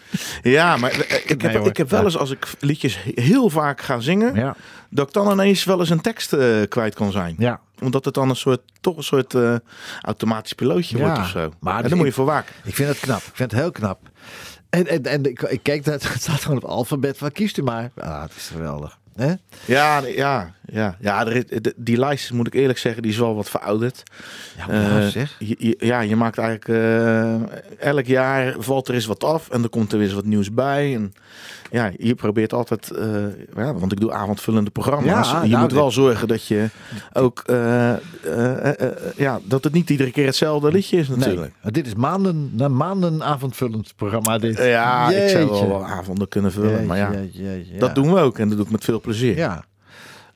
[0.42, 3.80] Ja, maar eh, ik, Nee, heb, ik heb wel eens als ik liedjes heel vaak
[3.80, 4.56] ga zingen, Ja.
[4.90, 7.34] dat ik dan ineens wel eens een tekst eh, kwijt kan zijn.
[7.38, 7.60] Ja.
[7.82, 9.54] Omdat het dan een soort, toch een soort eh,
[10.02, 11.52] automatisch pilootje Ja, wordt of zo.
[11.60, 12.54] maar dus daar moet je ik- voor waken.
[12.64, 13.18] Ik vind het knap.
[13.22, 14.00] Ik vind het heel knap.
[14.70, 17.62] En, en, en ik, ik dat het staat gewoon op het alfabet van kiest u
[17.62, 17.90] maar.
[17.96, 18.98] Ah, het is geweldig.
[19.16, 19.32] Hè?
[19.64, 23.34] Ja, ja, ja, ja er is- die lijst, moet ik eerlijk zeggen, die is wel
[23.34, 24.02] wat verouderd.
[24.56, 25.36] Ja, nou Eh, zeg.
[25.38, 29.68] je- ja, je maakt eigenlijk eh, elk jaar valt er eens wat af en er
[29.68, 30.94] komt er weer eens wat nieuws bij.
[30.94, 31.12] En
[31.70, 33.06] ja, je probeert altijd, eh,
[33.56, 35.30] ja, want ik doe avondvullende programma's.
[35.30, 36.68] Ja, je nou, moet wel zorgen dat je
[37.12, 37.42] ook,
[39.16, 41.52] ja, dat het niet iedere keer hetzelfde liedje is natuurlijk.
[41.62, 44.38] Nee, dit is maanden, na maanden avondvullend programma.
[44.38, 44.58] Dit.
[44.58, 47.78] Ja, ik zou wel avonden kunnen vullen, maar ja, jeetje, ja.
[47.78, 49.36] dat doen we ook en dat doe ik met veel plezier.
[49.36, 49.64] Ja.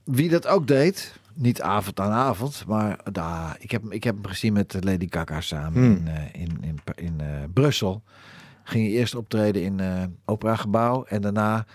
[0.04, 4.26] Wie dat ook deed, niet avond aan avond, maar daar, ik, heb, ik heb hem
[4.26, 5.96] gezien met Lady Gaga samen Hmm.
[5.96, 8.02] in, eh, in, in, in eh, Brussel.
[8.64, 11.66] Ging hij eerst optreden in eh Operagebouw en daarna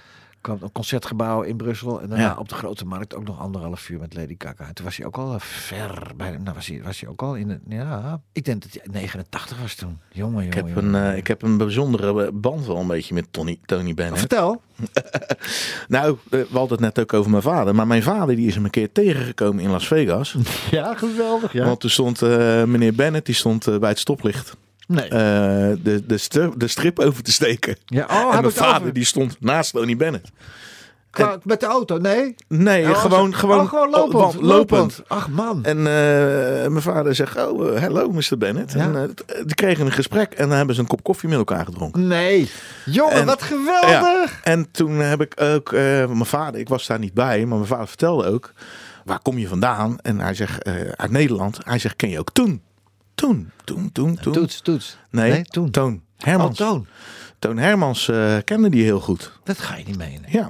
[0.42, 2.02] kwam een concertgebouw in Brussel.
[2.02, 2.36] En daarna Ja.
[2.40, 4.68] op de Grote Markt ook nog anderhalf uur met Lady Gaga.
[4.68, 7.22] En toen was hij ook al eh, ver bij, nou was hij, was hij ook
[7.22, 10.00] al in, ja, ik denk dat hij 89 was toen.
[10.12, 13.28] Jongen, Ik jongen, heb, een, eh, ik heb een bijzondere band wel een beetje met
[13.32, 14.20] Tony, Tony Bennett.
[14.20, 14.62] Vertel.
[15.88, 17.76] Nou, eh, we hadden het net ook over mijn vader.
[17.76, 20.36] Maar mijn vader die is hem een keer tegengekomen in Las Vegas.
[20.72, 21.54] Ja, geweldig.
[21.54, 21.66] Ja.
[21.66, 24.56] Want toen stond eh, meneer Bennett die stond eh, bij het stoplicht.
[24.88, 25.04] Nee.
[25.10, 25.10] eh,
[25.84, 27.78] de, de, de strip over te steken.
[27.86, 28.94] ja, oh, en mijn vader over.
[28.94, 30.30] die stond naast Tony Bennett.
[31.44, 32.36] Met de auto, nee?
[32.48, 35.02] Nee, Oh, gewoon, oh, gewoon oh, lopend, lopend.
[35.08, 35.64] Ach man.
[35.66, 35.84] En eh,
[36.68, 38.38] mijn vader zegt, oh, eh, hello Mr.
[38.38, 38.72] Bennett.
[38.72, 38.80] Ja.
[38.80, 39.14] En
[39.46, 42.08] die kregen een gesprek en dan hebben ze een kop koffie met elkaar gedronken.
[42.08, 42.50] Nee.
[42.86, 44.40] Jongen, En- wat geweldig.
[44.44, 47.88] En toen heb ik ook, mijn vader, ik was daar niet bij, maar mijn vader
[47.88, 48.54] vertelde ook,
[49.06, 49.98] waar kom je vandaan?
[50.00, 50.66] En hij zegt,
[50.96, 51.58] uit Nederland.
[51.64, 52.62] Hij zegt, ken je ook Toen?
[53.18, 54.34] Toen, toen, toen, toen.
[54.34, 54.98] Toets, toets.
[55.10, 55.72] Nee, Nee, Toen.
[55.72, 55.94] Toon.
[55.94, 56.58] Oh, Hermans.
[56.58, 56.86] Toon.
[57.40, 59.32] Toon Hermans eh, kende die heel goed.
[59.44, 60.22] Dat ga je niet menen.
[60.28, 60.50] Ja.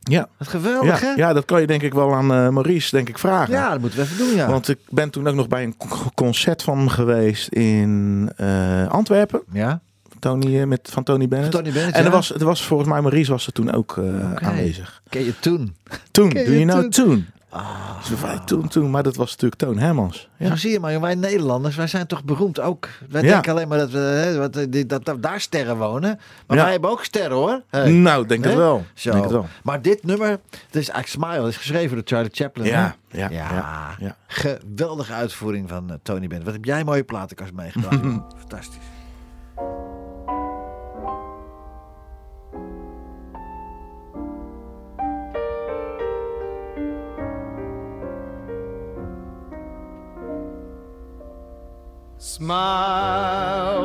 [0.00, 0.28] Ja.
[0.38, 1.12] Wat geweldig, Ja, hè?
[1.12, 3.54] ja, dat kan je denk ik wel aan eh, Maurice denk ik vragen.
[3.54, 4.50] Ja, dat moeten we even doen, ja.
[4.50, 5.76] Want ik ben toen ook nog bij een
[6.14, 9.42] concert van hem geweest in eh, Antwerpen.
[9.52, 9.80] ja?
[10.18, 11.52] Tony, met, van Tony Bennett.
[11.52, 12.16] Tony Bennett, en er ja.
[12.16, 13.98] was, er was volgens mij Maurice was er toen ook
[14.34, 15.02] aanwezig.
[15.08, 15.76] Ken je toen?
[16.10, 17.26] Toen, doe je je nou Toen?
[17.50, 17.60] Toen?
[17.60, 18.00] Ah.
[18.02, 20.28] Van, toen, toen, maar dat was natuurlijk Toon Hermans.
[20.36, 20.46] Ja.
[20.46, 20.56] Ja.
[20.56, 22.88] zie je maar, wij Nederlanders, wij zijn toch beroemd ook.
[23.08, 23.28] Wij Ja.
[23.32, 26.18] denken alleen maar dat, we, eh, dat, dat daar sterren wonen.
[26.46, 26.62] Maar Ja.
[26.62, 27.62] wij hebben ook sterren, hoor.
[27.70, 27.90] Hey.
[27.90, 28.50] Nou, denk Nee?
[28.50, 28.84] het wel.
[28.94, 29.10] Zo.
[29.10, 29.46] Denk het wel.
[29.62, 30.40] Maar dit nummer, het
[30.76, 32.66] is eigenlijk Smile, het is geschreven door Charlie Chaplin.
[32.66, 34.16] Ja, ja, ja.
[34.26, 36.44] Geweldige uitvoering van eh, Tony Bennett.
[36.44, 38.00] Wat heb jij mooie platenkast meegebracht.
[38.38, 38.78] Fantastisch.
[52.28, 53.80] Smile,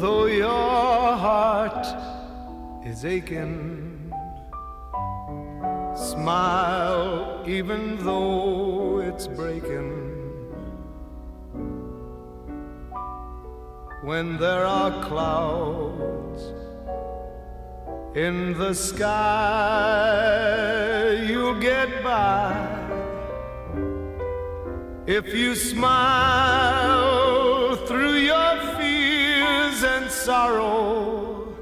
[0.00, 1.86] though your heart
[2.86, 4.10] is aching.
[5.94, 9.92] Smile, even though it's breaking.
[14.02, 16.42] When there are clouds
[18.16, 19.12] in the sky,
[21.28, 22.54] you'll get by.
[25.06, 27.07] If you smile
[30.28, 31.56] sorrow,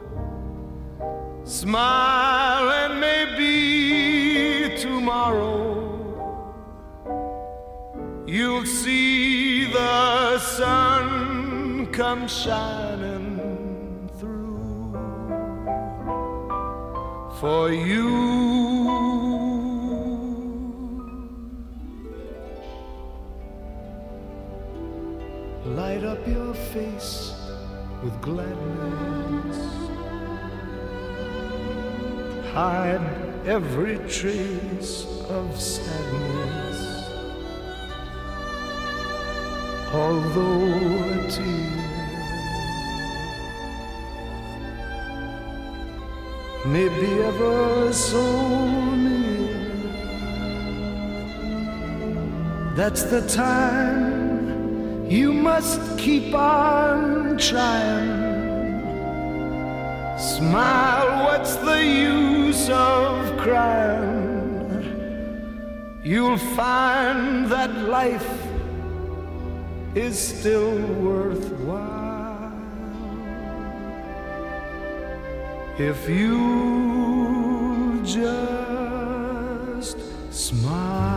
[1.44, 5.54] smile and maybe tomorrow
[8.26, 13.30] you'll see the sun come shining
[14.18, 14.92] through
[17.38, 18.35] for you.
[28.26, 29.58] Gladness.
[32.52, 33.06] Hide
[33.46, 36.80] every trace of sadness.
[39.92, 40.64] Although
[41.12, 41.76] a tear
[46.66, 48.24] may be ever so
[48.96, 49.54] near,
[52.74, 54.15] that's the time
[55.08, 58.26] you must keep on trying.
[60.18, 64.36] Smile, what's the use of crying?
[66.02, 68.46] You'll find that life
[69.94, 72.52] is still worthwhile
[75.78, 79.98] if you just
[80.32, 81.15] smile.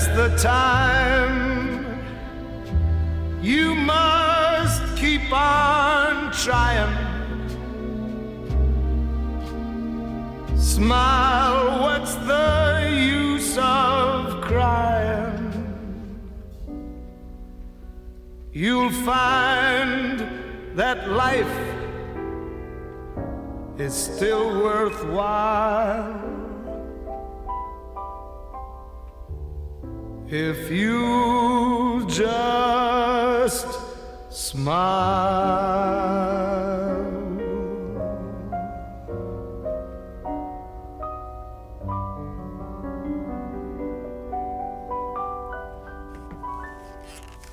[0.00, 1.84] That's the time
[3.42, 6.96] you must keep on trying.
[10.56, 15.52] Smile, what's the use of crying?
[18.54, 20.26] You'll find
[20.76, 21.58] that life
[23.78, 26.19] is still worthwhile.
[30.32, 33.66] If you just
[34.28, 35.88] smile.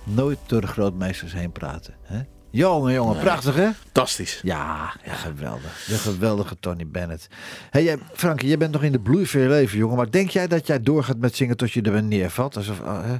[0.04, 1.96] Nooit door de grootmeesters heen praten.
[2.02, 2.22] Hè?
[2.58, 3.70] Jongen, jongen, prachtig hè?
[3.84, 4.40] Fantastisch.
[4.44, 5.86] Ja, ja, geweldig.
[5.88, 7.28] De geweldige Tony Bennett.
[7.70, 9.98] Hey, jij, Frankie, jij bent nog in de bloei van je leven, jongen.
[9.98, 12.58] Maar denk jij dat jij doorgaat met zingen tot je er weer neervalt?
[12.58, 13.16] Alsof, uh, hè?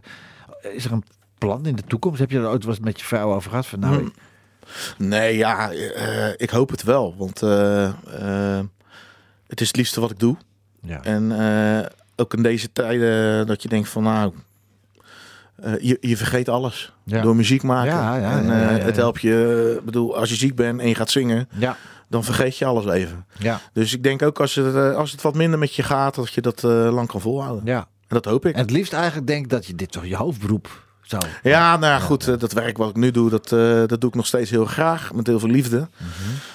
[0.70, 1.04] is er een
[1.38, 2.20] plan in de toekomst?
[2.20, 3.66] Heb je er ooit wat met je vrouw over gehad?
[3.66, 5.08] Van, nou, Hmm.
[5.08, 7.16] Nee, ja, eh, ik hoop het wel.
[7.18, 8.66] Want eh, eh,
[9.48, 10.38] het is het liefste wat ik doe.
[10.82, 11.04] Ja.
[11.04, 11.86] En eh,
[12.16, 14.34] ook in deze tijden dat je denkt van nou,
[15.62, 17.22] eh, je, je vergeet alles Ja.
[17.22, 17.92] door muziek maken.
[17.94, 20.96] Ja, ja, en eh, het helpt je, ik bedoel, als je ziek bent en je
[20.96, 21.76] gaat zingen, Ja,
[22.10, 23.26] dan vergeet je alles even.
[23.40, 26.16] ja, Dus ik denk ook als het, eh, als het wat minder met je gaat,
[26.16, 27.66] dat je dat eh, lang kan volhouden.
[27.66, 27.88] ja.
[28.08, 28.54] En dat hoop ik.
[28.56, 31.24] En het liefst eigenlijk denk ik dat je dit toch je hoofdberoep zou...
[31.44, 34.10] Ja, nou ja, goed, eh, dat werk wat ik nu doe, dat, eh, dat doe
[34.10, 35.78] ik nog steeds heel graag, met heel veel liefde.
[35.98, 36.10] Mhm.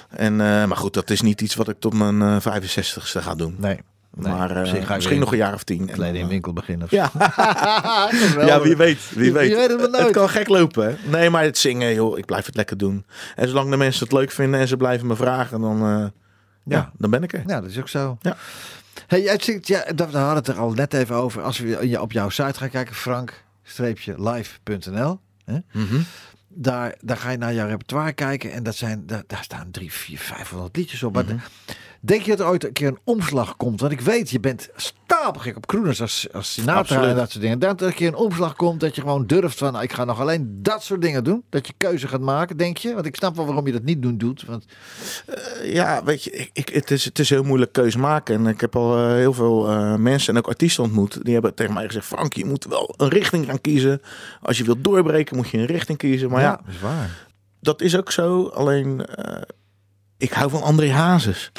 [0.09, 3.34] en, eh, maar goed, dat is niet iets wat ik tot mijn eh 65ste ga
[3.34, 3.57] doen.
[3.59, 3.78] Nee.
[4.15, 4.33] Nee.
[4.33, 5.89] maar eh, Misschien misschien nog een jaar of tien.
[5.89, 6.85] En Kleden in winkel beginnen.
[6.85, 7.11] of Ja.
[8.47, 9.57] ja, wie weet, wie weet.
[9.93, 10.97] het kan gek lopen, hè?
[11.11, 13.07] Nee, maar het zingen, joh, ik blijf het lekker doen.
[13.37, 15.89] En zolang de mensen het leuk vinden en ze blijven me vragen, dan, eh,
[16.65, 16.67] ja.
[16.77, 16.93] Ja.
[16.99, 17.43] dan ben ik er.
[17.47, 18.19] Ja, dat is ook zo.
[18.21, 18.37] Ja.
[19.07, 21.43] Hey, jij zingt, ja, dat- we hadden het er al net even over.
[21.43, 25.21] Als we je op jouw site gaan kijken, frank-live.nl.
[25.73, 26.01] Mhm.
[26.55, 28.53] Daar, daar ga je naar jouw repertoire kijken.
[28.53, 31.15] En dat zijn, daar, daar staan drie, vier, vijfhonderd liedjes op.
[31.15, 31.37] Maar Mhm.
[32.05, 33.80] Denk je dat er ooit een keer een omslag komt?
[33.80, 37.09] Want ik weet, je bent stapelgek op crooners als, als Sinatra Absoluut.
[37.09, 37.59] en dat soort dingen.
[37.59, 39.72] Dat er een keer een omslag komt dat je gewoon durft van...
[39.72, 41.44] nou, ik ga nog alleen dat soort dingen doen.
[41.48, 42.94] Dat je keuze gaat maken, denk je?
[42.94, 44.44] Want ik snap wel waarom je dat niet doen doet.
[44.44, 44.64] Want
[45.62, 48.34] Ja, weet je, ik, ik, het, is, het is heel moeilijk keuze maken.
[48.34, 51.24] En ik heb al eh, heel veel eh, mensen en ook artiesten ontmoet.
[51.24, 54.00] Die hebben tegen mij gezegd, Frank, je moet wel een richting gaan kiezen.
[54.40, 56.30] Als je wilt doorbreken, moet je een richting kiezen.
[56.30, 57.26] Maar ja, dat is waar.
[57.61, 58.46] dat is ook zo.
[58.46, 59.42] Alleen, eh,
[60.16, 61.53] ik hou van André Hazes.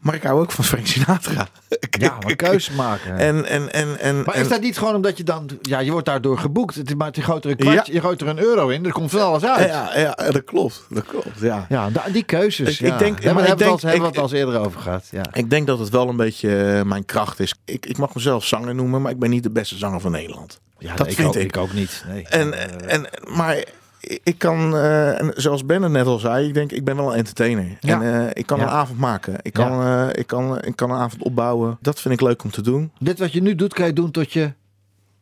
[0.00, 1.48] Maar ik hou ook van Frank Sinatra.
[1.98, 3.16] Ja, maar keuze maken.
[3.18, 5.48] En, en, en, en, Maar is dat niet gewoon omdat je dan...
[5.62, 6.74] Ja, je wordt daardoor geboekt.
[6.74, 8.84] Het is- Maar je gooit er een kwartje, je gooit er een euro in.
[8.86, 9.68] Er komt van alles uit.
[9.68, 10.84] Ja, ja, dat klopt.
[10.88, 11.66] Dat klopt, ja.
[11.68, 12.68] Ja, die keuzes.
[12.80, 12.92] Ik- ja.
[12.92, 14.32] ik denk- maar hebben we ik het al- denk- hebben we het ik- al eens
[14.38, 15.04] eerder over gehad.
[15.10, 15.22] Ja.
[15.32, 17.54] Ik denk dat het wel een beetje eh, mijn kracht is.
[17.64, 20.60] Ik, ik mag mezelf zanger noemen, maar ik ben niet de beste zanger van Nederland.
[20.78, 21.36] Ja, dat nee, vind ik.
[21.36, 21.48] Ook, ik.
[21.48, 22.04] ik ook niet.
[22.08, 22.26] Nee.
[22.28, 22.52] En,
[22.88, 23.64] en, maar
[24.00, 27.10] ik- kan, eh, en zoals Ben het net al zei, ik denk ik ben wel
[27.12, 27.76] een entertainer.
[27.80, 28.02] Ja.
[28.02, 28.64] En eh, ik kan Ja.
[28.64, 29.34] een avond maken.
[29.42, 31.78] Ik kan, eh, ik, kan, ik kan een avond opbouwen.
[31.80, 32.92] Dat vind ik leuk om te doen.
[32.98, 34.52] Dit wat je nu doet, kan je doen tot je...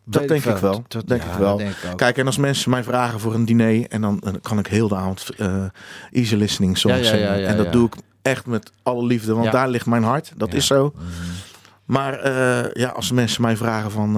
[0.04, 0.84] Dat denk ik wel.
[1.06, 1.48] Denk ik wel.
[1.48, 1.96] dat denk ik ook.
[1.96, 4.88] Kijk, en als mensen mij vragen voor een diner, en dan, dan kan ik heel
[4.88, 5.28] de avond
[6.12, 7.46] easy listening songs zingen.
[7.46, 10.32] en dat doe ik echt met alle liefde, want daar ligt mijn hart.
[10.36, 10.92] Dat is zo.
[10.94, 11.04] Mhm.
[11.84, 12.28] Maar
[12.78, 14.16] ja, als mensen mij vragen van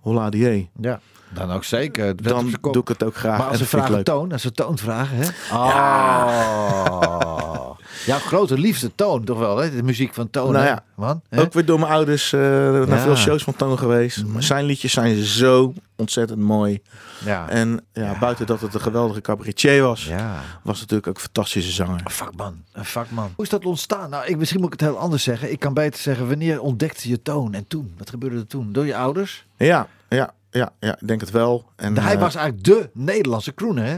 [0.00, 1.00] Holla die, Ja,
[1.30, 2.22] dan ook zeker.
[2.22, 3.38] Dan doe ik het ook graag.
[3.38, 5.28] Maar als ze vragen toon, als ze toon vragen, hè?
[5.50, 6.28] Ja.
[6.90, 7.78] Oh.
[8.06, 9.70] Jouw grote liefde Toon toch wel, hè?
[9.76, 11.22] De muziek van Toon, Nou ja, man.
[11.28, 11.40] hè?
[11.40, 12.98] Ook weer door mijn ouders eh, naar Ja.
[12.98, 14.22] veel shows van Toon geweest.
[14.22, 14.32] Mhm.
[14.32, 16.80] Maar zijn liedjes zijn zo ontzettend mooi.
[17.24, 17.48] Ja.
[17.48, 20.34] En ja, buiten dat het een geweldige cabaretier was, ja.
[20.62, 22.00] was het natuurlijk ook een fantastische zanger.
[22.04, 23.32] Een vakman, een vakman.
[23.36, 24.10] Hoe is dat ontstaan?
[24.10, 25.52] Nou, ik, misschien moet ik het heel anders zeggen.
[25.52, 27.54] Ik kan beter zeggen, wanneer ontdekte je Toon?
[27.54, 27.94] En toen?
[27.98, 28.72] Wat gebeurde er toen?
[28.72, 29.46] Door je ouders?
[29.56, 31.72] Ja, ja, ja, ja, ik denk het wel.
[31.76, 33.96] En, hij eh, was eigenlijk de Nederlandse crooner, hè?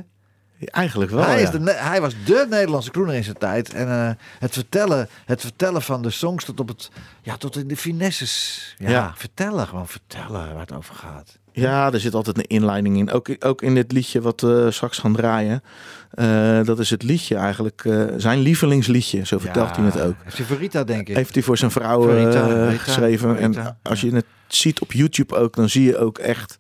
[0.66, 1.24] eigenlijk wel.
[1.24, 3.74] hij, is de, hij was de Nederlandse crooner in zijn tijd.
[3.74, 6.90] En eh, het, vertellen, het vertellen van de songs tot op het...
[7.22, 8.74] Ja, tot in de finesses.
[8.78, 9.12] Ja, Ja.
[9.16, 9.66] vertellen.
[9.66, 11.38] Gewoon vertellen waar het over gaat.
[11.52, 13.10] Ja, er zit altijd een inleiding in.
[13.10, 15.62] Ook, ook in dit liedje wat we straks gaan draaien.
[16.10, 17.84] Eh, dat is het liedje eigenlijk.
[17.84, 20.14] eh, zijn lievelingsliedje, zo vertelt Ja, hij het ook.
[20.22, 21.16] Heeft hij voor Rita, denk ik.
[21.16, 23.36] Heeft hij voor zijn vrouw Verita, eh, geschreven.
[23.36, 24.24] Verita, en als je het
[24.54, 26.56] ziet op YouTube ook, dan zie je ook echt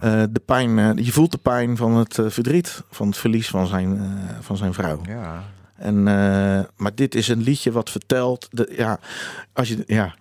[0.00, 0.78] eh, de pijn.
[0.78, 4.00] eh, je voelt de pijn van het eh, verdriet, van het verlies van zijn,
[4.40, 5.00] van zijn vrouw.
[5.08, 5.44] Ja.
[5.76, 6.02] En,
[6.76, 8.48] maar dit is een liedje wat vertelt.
[8.50, 8.98] De, ja,
[9.52, 10.14] als je, ja,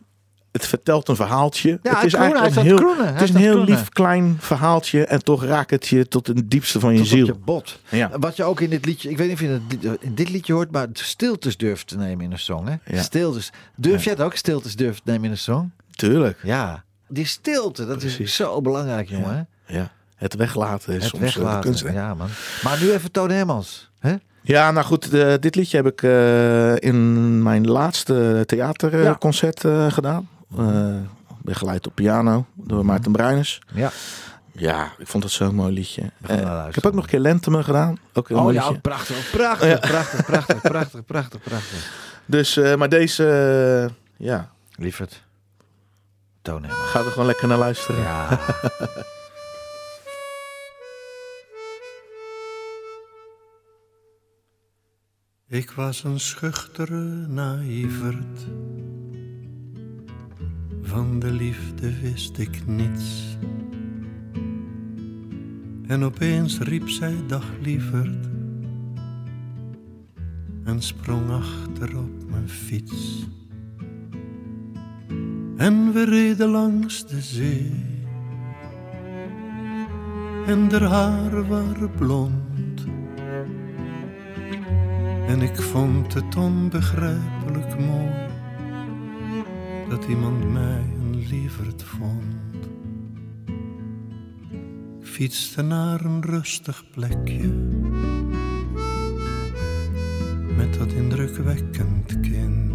[0.51, 1.80] het vertelt een verhaaltje.
[1.84, 3.76] Ja, het is kroenen, eigenlijk een heel, kroenen, het is een heel kroenen.
[3.78, 5.05] lief klein verhaaltje.
[5.05, 7.26] En toch raakt het je tot het diepste van je Tot ziel.
[7.26, 7.80] je bot.
[7.89, 8.12] Ja.
[8.20, 10.53] Wat je ook in dit liedje, ik weet niet of je het in dit liedje
[10.53, 12.68] hoort, maar stiltes durft te nemen in een song.
[12.68, 12.95] Hè?
[12.95, 13.01] Ja.
[13.01, 13.51] Stiltes.
[13.76, 15.72] Durf jij het ook, stiltes durft te nemen in een song?
[15.91, 16.39] Tuurlijk.
[16.43, 16.84] Ja.
[17.08, 19.47] Die stilte, dat is zo belangrijk, jongen.
[19.66, 19.78] hè?
[19.78, 19.91] Ja.
[20.16, 21.62] Het weglaten is Het soms eh, weglaten.
[21.62, 21.84] kunst.
[21.93, 22.28] Ja, man.
[22.64, 23.89] Maar nu even Toon Hermans.
[23.99, 24.16] Hè?
[24.41, 30.30] Ja, nou goed, dit liedje heb ik eh, in mijn laatste theaterconcert eh, gedaan.
[30.58, 30.95] Eh
[31.41, 33.62] begeleid op piano door Maarten Bruiners.
[33.74, 33.91] Ja.
[34.51, 36.01] Ja, ik vond het zo'n mooi liedje.
[36.68, 37.97] ik heb ook nog een keer Lenteme gedaan.
[38.14, 38.80] Ook een Oh mooi ja, liedje.
[38.82, 39.30] prachtig.
[39.32, 39.78] Prachtig, Ja.
[39.78, 41.91] prachtig, prachtig, prachtig, prachtig, prachtig.
[42.26, 45.24] Dus, maar deze, ja, Lieverd.
[46.48, 48.02] Toon ga er gewoon lekker naar luisteren.
[48.02, 48.39] Ja.
[55.60, 58.45] Ik was een schuchtere naïverd.
[60.82, 63.38] Van de liefde wist ik niets.
[65.88, 68.26] En opeens riep zij dag lieverd.
[70.64, 73.28] En sprong achter op mijn fiets.
[75.58, 77.72] En we reden langs de zee.
[80.45, 82.86] En haar haren waren blond.
[85.28, 88.28] En ik vond het onbegrijpelijk mooi
[89.89, 92.66] dat iemand mij een lieverd vond.
[94.99, 97.47] Ik fietste naar een rustig plekje
[100.58, 102.66] met dat indrukwekkend kind.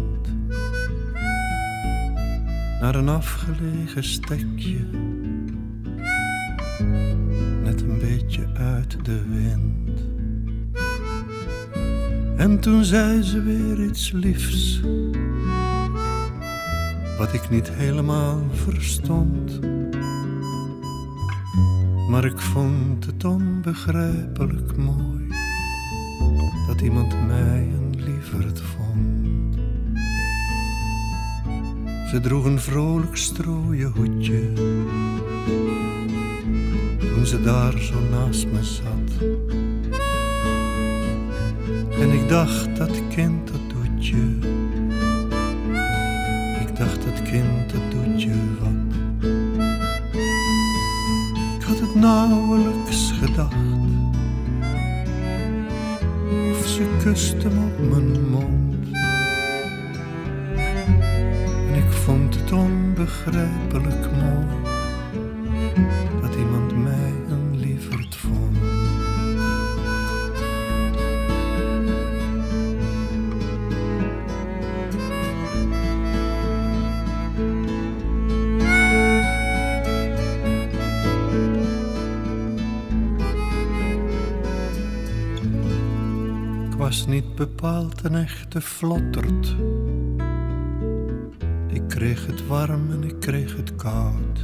[2.83, 4.79] Naar een afgelegen stekje,
[7.63, 9.99] net een beetje uit de wind.
[12.37, 14.81] En toen zei ze weer iets liefs,
[17.17, 19.59] wat ik niet helemaal verstond.
[22.09, 25.27] Maar ik vond het onbegrijpelijk mooi
[26.67, 28.82] dat iemand mij een lieverd vond.
[32.13, 34.53] Ze droeg een vrolijk strooien hoedje
[36.99, 39.27] toen ze daar zo naast me zat.
[41.99, 44.37] En ik dacht dat kind dat doet je.
[46.59, 48.95] Ik dacht dat kind dat doet je wat.
[51.57, 53.55] Ik had het nauwelijks gedacht.
[56.51, 58.72] Of ze kuste me op mijn mond.
[63.03, 64.61] Onbegrijpelijk mooi.
[66.21, 68.57] Dat iemand mij een lieverd vond.
[86.77, 89.55] Was niet bepaald een echte vlotterd.
[92.03, 94.39] Ik kreeg het warm en ik kreeg het koud.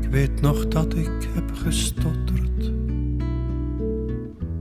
[0.00, 2.72] Ik weet nog dat ik heb gestotterd.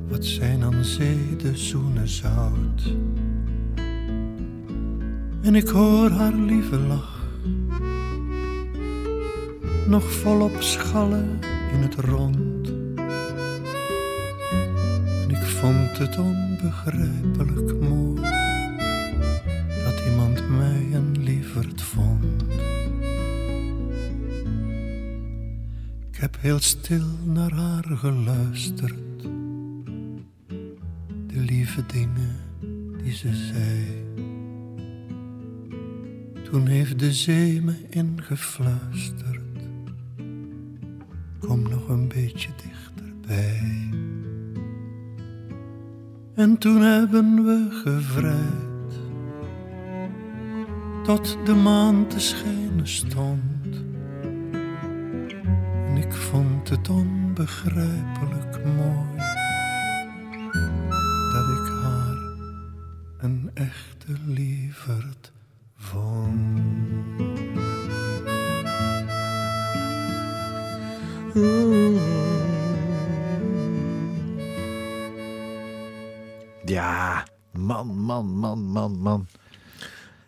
[0.07, 2.95] Wat zijn aan zee de zoenen zout.
[5.41, 7.25] En ik hoor haar lieve lach.
[9.87, 11.39] Nog volop schallen
[11.73, 12.67] in het rond.
[15.21, 18.00] En ik vond het onbegrijpelijk mooi
[26.41, 29.21] heel stil naar haar geluisterd.
[31.27, 32.35] de lieve dingen
[33.03, 34.05] die ze zei.
[36.43, 39.41] Toen heeft de zee me ingefluisterd.
[41.39, 43.89] Kom nog een beetje dichterbij.
[46.35, 48.99] En toen hebben we gevrijd.
[51.03, 53.50] Tot de maan te schijnen stond.
[56.11, 59.17] Ik vond het onbegrijpelijk mooi.
[61.31, 62.17] Dat ik haar
[63.17, 65.31] een echte lieverd
[65.77, 66.59] vond.
[76.65, 79.27] Ja, man, man, man, man, man.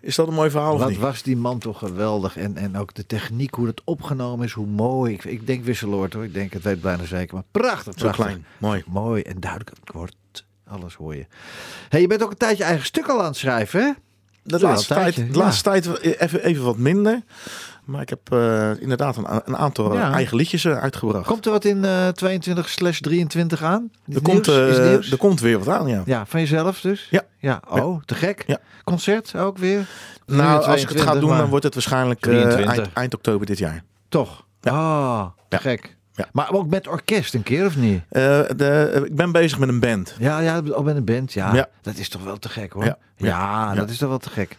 [0.04, 2.38] Is dat een mooi verhaal of Wat was die man toch geweldig.
[2.38, 5.14] En, en ook de techniek, hoe het opgenomen is, hoe mooi.
[5.14, 7.34] Ik, ik denk wisseloord hoor, ik denk het weet bijna zeker.
[7.34, 8.84] Maar prachtig, Zo klein, mooi.
[8.88, 10.16] Mooi en duidelijk wordt.
[10.68, 11.26] Alles hoor je.
[11.90, 13.92] Hey, je bent ook een tijdje eigen stuk al aan het schrijven, hè?
[14.44, 17.22] De laatste, tijd, de laatste tijd even, even wat minder.
[17.86, 20.12] Maar ik heb eh, inderdaad een, een aantal Ja.
[20.12, 21.28] eigen liedjes eh, uitgebracht.
[21.28, 23.92] Komt er wat in eh 22 slash 23 aan?
[24.14, 24.56] Er, komt, eh,
[24.90, 25.12] nieuws?
[25.12, 26.02] er komt weer wat aan, ja.
[26.06, 27.08] Ja, van jezelf dus?
[27.10, 27.22] Ja.
[27.40, 28.44] Ja, oh, te gek.
[28.48, 28.58] Ja.
[28.84, 29.86] Concert ook weer?
[30.26, 32.78] Nou, als ik het ga 22, doen, dan wordt het waarschijnlijk eh, 23.
[32.78, 33.84] eind, eind oktober dit jaar.
[34.10, 34.46] Toch?
[34.62, 35.93] Ah, te gek.
[36.16, 36.26] Ja.
[36.32, 38.02] Maar ook met orkest een keer of niet?
[38.10, 38.22] Eh,
[38.56, 40.16] de, ik ben bezig met een band.
[40.20, 41.34] Ja, ja, ook met een band.
[41.34, 41.70] Ja, Ja.
[41.82, 42.96] dat is toch wel te gek hoor.
[43.18, 43.74] Ja.
[43.76, 44.58] Dat is toch wel te gek.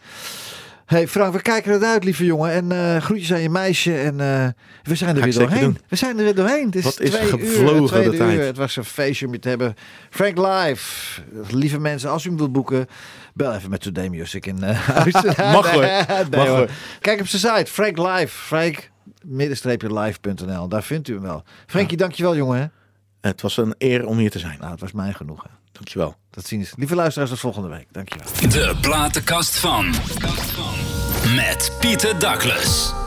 [0.87, 2.51] hey Frank, we kijken eruit, lieve jongen.
[2.51, 3.99] En eh, groetjes aan je meisje.
[3.99, 4.47] En eh,
[4.83, 5.79] we zijn er weer doorheen.
[5.89, 6.67] We zijn er weer doorheen.
[6.67, 8.33] Het is Wat is gevlogen uur, de tweede tijd.
[8.39, 8.45] uur.
[8.45, 9.75] Het was een feestje om je te hebben.
[10.11, 11.21] Frank Live.
[11.51, 12.87] Lieve mensen, als u hem wilt boeken,
[13.35, 15.13] bel even met Today Music in eh, huis.
[15.37, 15.83] Mag hoor.
[15.83, 16.69] Nee, Mag hoor.
[17.01, 18.29] Kijk op zijn site, Frank Live.
[18.29, 18.91] Frank
[19.27, 20.69] live.nl.
[20.69, 21.43] Daar vindt u hem wel.
[21.67, 22.59] Frankie, dankjewel jongen.
[22.61, 22.67] hè.
[23.29, 24.59] Het was een eer om hier te zijn.
[24.59, 25.51] Nou, het was mijn genoegen.
[25.73, 26.17] Dankjewel.
[26.31, 26.73] Tot ziens.
[26.77, 27.87] Lieve luisteraars, tot volgende week.
[27.93, 28.27] Dankjewel.
[28.51, 29.91] De platenkast van.
[31.35, 33.04] Met Pieter Douglas.